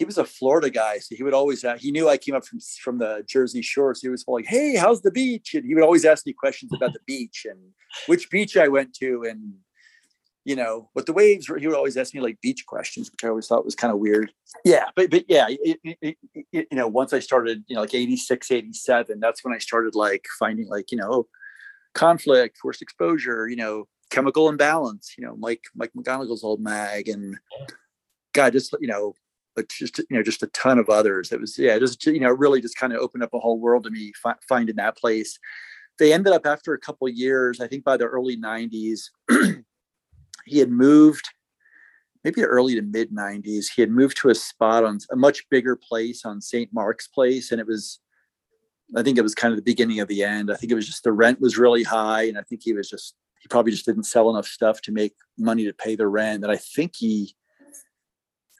[0.00, 2.58] he was a Florida guy, so he would always he knew I came up from
[2.82, 5.84] from the Jersey Shore, so he was like, "Hey, how's the beach?" And he would
[5.84, 7.58] always ask me questions about the beach and
[8.06, 9.52] which beach I went to, and
[10.46, 11.58] you know what the waves were.
[11.58, 13.98] He would always ask me like beach questions, which I always thought was kind of
[13.98, 14.32] weird.
[14.64, 16.16] Yeah, but but yeah, it, it,
[16.50, 19.94] it, you know, once I started, you know, like 86, 87, that's when I started
[19.94, 21.26] like finding like you know
[21.92, 27.36] conflict, forced exposure, you know, chemical imbalance, you know, Mike Mike McGonigal's old mag, and
[28.32, 29.14] God, just you know
[29.60, 31.32] but just you know just a ton of others.
[31.32, 33.84] It was yeah just you know really just kind of opened up a whole world
[33.84, 35.38] to me fi- finding that place.
[35.98, 39.10] They ended up after a couple years i think by the early 90s
[40.46, 41.28] he had moved
[42.24, 45.76] maybe early to mid 90s he had moved to a spot on a much bigger
[45.76, 48.00] place on st mark's place and it was
[48.96, 50.50] i think it was kind of the beginning of the end.
[50.50, 52.88] I think it was just the rent was really high and i think he was
[52.88, 56.44] just he probably just didn't sell enough stuff to make money to pay the rent
[56.44, 57.34] and i think he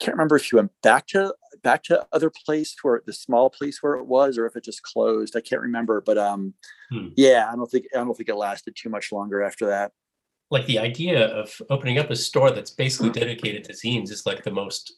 [0.00, 3.82] can't remember if you went back to back to other place where the small place
[3.82, 6.54] where it was or if it just closed i can't remember but um
[6.90, 7.08] hmm.
[7.16, 9.92] yeah i don't think i don't think it lasted too much longer after that
[10.50, 14.42] like the idea of opening up a store that's basically dedicated to zines is like
[14.42, 14.94] the most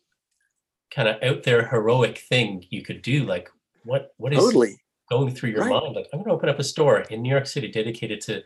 [0.90, 3.48] kind of out there heroic thing you could do like
[3.84, 4.76] what what is totally
[5.10, 5.82] going through your right.
[5.82, 8.42] mind like i'm going to open up a store in new york city dedicated to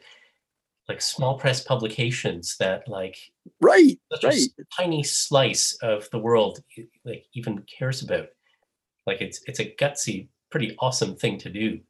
[0.89, 3.19] like small press publications that like
[3.61, 4.49] right right.
[4.77, 6.61] tiny slice of the world
[7.05, 8.29] like even cares about.
[9.07, 11.81] Like it's it's a gutsy pretty awesome thing to do.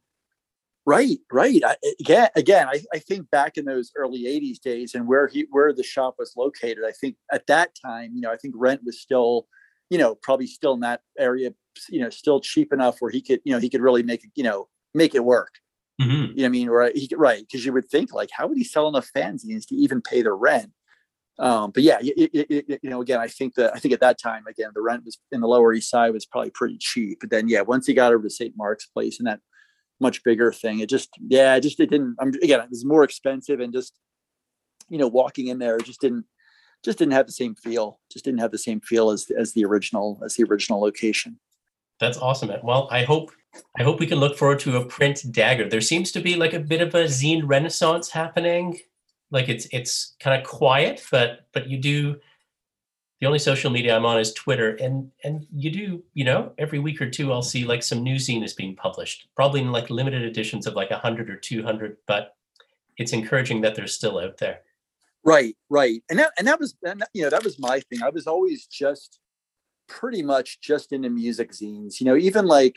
[0.85, 1.61] Right right.
[1.65, 5.45] I, again again I, I think back in those early 80s days and where he
[5.51, 8.81] where the shop was located i think at that time you know i think rent
[8.85, 9.47] was still
[9.89, 11.51] you know probably still in that area
[11.89, 14.31] you know still cheap enough where he could you know he could really make it
[14.35, 15.55] you know make it work
[16.01, 16.11] Mm-hmm.
[16.11, 16.69] You know what I mean?
[16.69, 16.95] Right.
[16.95, 17.39] He, right.
[17.39, 20.33] Because you would think like, how would he sell enough fanzines to even pay the
[20.33, 20.71] rent?
[21.39, 23.99] Um, but yeah, it, it, it, you know, again, I think that I think at
[23.99, 27.19] that time, again, the rent was in the Lower East Side was probably pretty cheap.
[27.19, 28.55] But then, yeah, once he got over to St.
[28.57, 29.39] Mark's Place and that
[29.99, 30.79] much bigger thing.
[30.79, 33.93] It just, yeah, it just, it didn't, I'm again, it was more expensive and just,
[34.89, 36.25] you know, walking in there, just didn't,
[36.85, 39.65] just didn't have the same feel, just didn't have the same feel as, as the
[39.65, 41.39] original, as the original location.
[41.99, 42.51] That's awesome.
[42.63, 43.31] Well, I hope,
[43.79, 45.69] I hope we can look forward to a print dagger.
[45.69, 48.79] There seems to be like a bit of a zine renaissance happening.
[49.31, 52.19] Like it's, it's kind of quiet, but, but you do,
[53.19, 56.77] the only social media I'm on is Twitter, and and you do, you know, every
[56.77, 59.89] week or two I'll see like some new zine is being published, probably in like
[59.89, 62.35] limited editions of like hundred or two hundred, but
[62.97, 64.61] it's encouraging that they're still out there.
[65.23, 66.75] Right, right, and that and that was
[67.13, 68.03] you know that was my thing.
[68.03, 69.19] I was always just
[69.87, 71.99] pretty much just into music zines.
[71.99, 72.75] You know, even like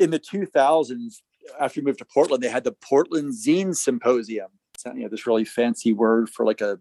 [0.00, 1.16] in the 2000s,
[1.60, 4.48] after we moved to Portland, they had the Portland Zine Symposium.
[4.74, 6.80] It's, you know, this really fancy word for like a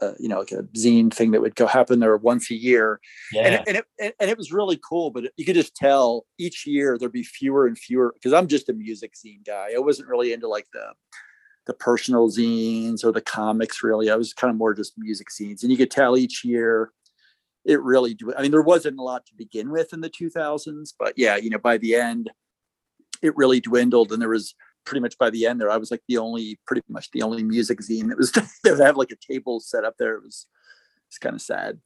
[0.00, 3.00] uh, you know, like a zine thing that would go happen there once a year.
[3.32, 3.42] Yeah.
[3.42, 6.66] And, it, and, it, and it was really cool, but you could just tell each
[6.66, 9.70] year there'd be fewer and fewer because I'm just a music zine guy.
[9.74, 10.92] I wasn't really into like the,
[11.66, 14.10] the personal zines or the comics really.
[14.10, 15.62] I was kind of more just music zines.
[15.62, 16.92] And you could tell each year
[17.64, 21.14] it really, I mean, there wasn't a lot to begin with in the 2000s, but
[21.16, 22.30] yeah, you know, by the end,
[23.22, 24.54] it really dwindled and there was
[24.86, 27.42] pretty much by the end there, I was like the only, pretty much the only
[27.42, 30.14] music zine that was that would have like a table set up there.
[30.14, 30.46] It was,
[31.08, 31.80] it's kind of sad.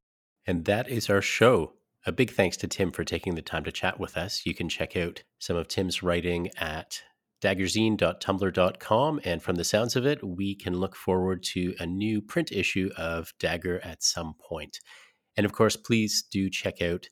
[0.46, 1.72] And that is our show.
[2.06, 4.46] A big thanks to Tim for taking the time to chat with us.
[4.46, 7.02] You can check out some of Tim's writing at
[7.42, 9.20] daggerzine.tumblr.com.
[9.24, 12.90] And from the sounds of it, we can look forward to a new print issue
[12.96, 14.80] of Dagger at some point.
[15.36, 17.08] And of course, please do check out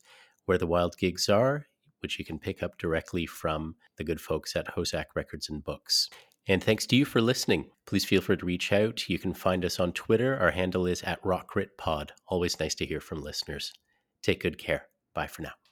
[0.46, 1.66] where the wild gigs are
[2.00, 6.08] which you can pick up directly from the good folks at HoZac Records and Books.
[6.48, 7.68] And thanks to you for listening.
[7.86, 9.08] Please feel free to reach out.
[9.08, 10.38] You can find us on Twitter.
[10.38, 12.10] Our handle is at RockRitPod.
[12.26, 13.72] Always nice to hear from listeners.
[14.22, 14.86] Take good care.
[15.14, 15.67] Bye for now.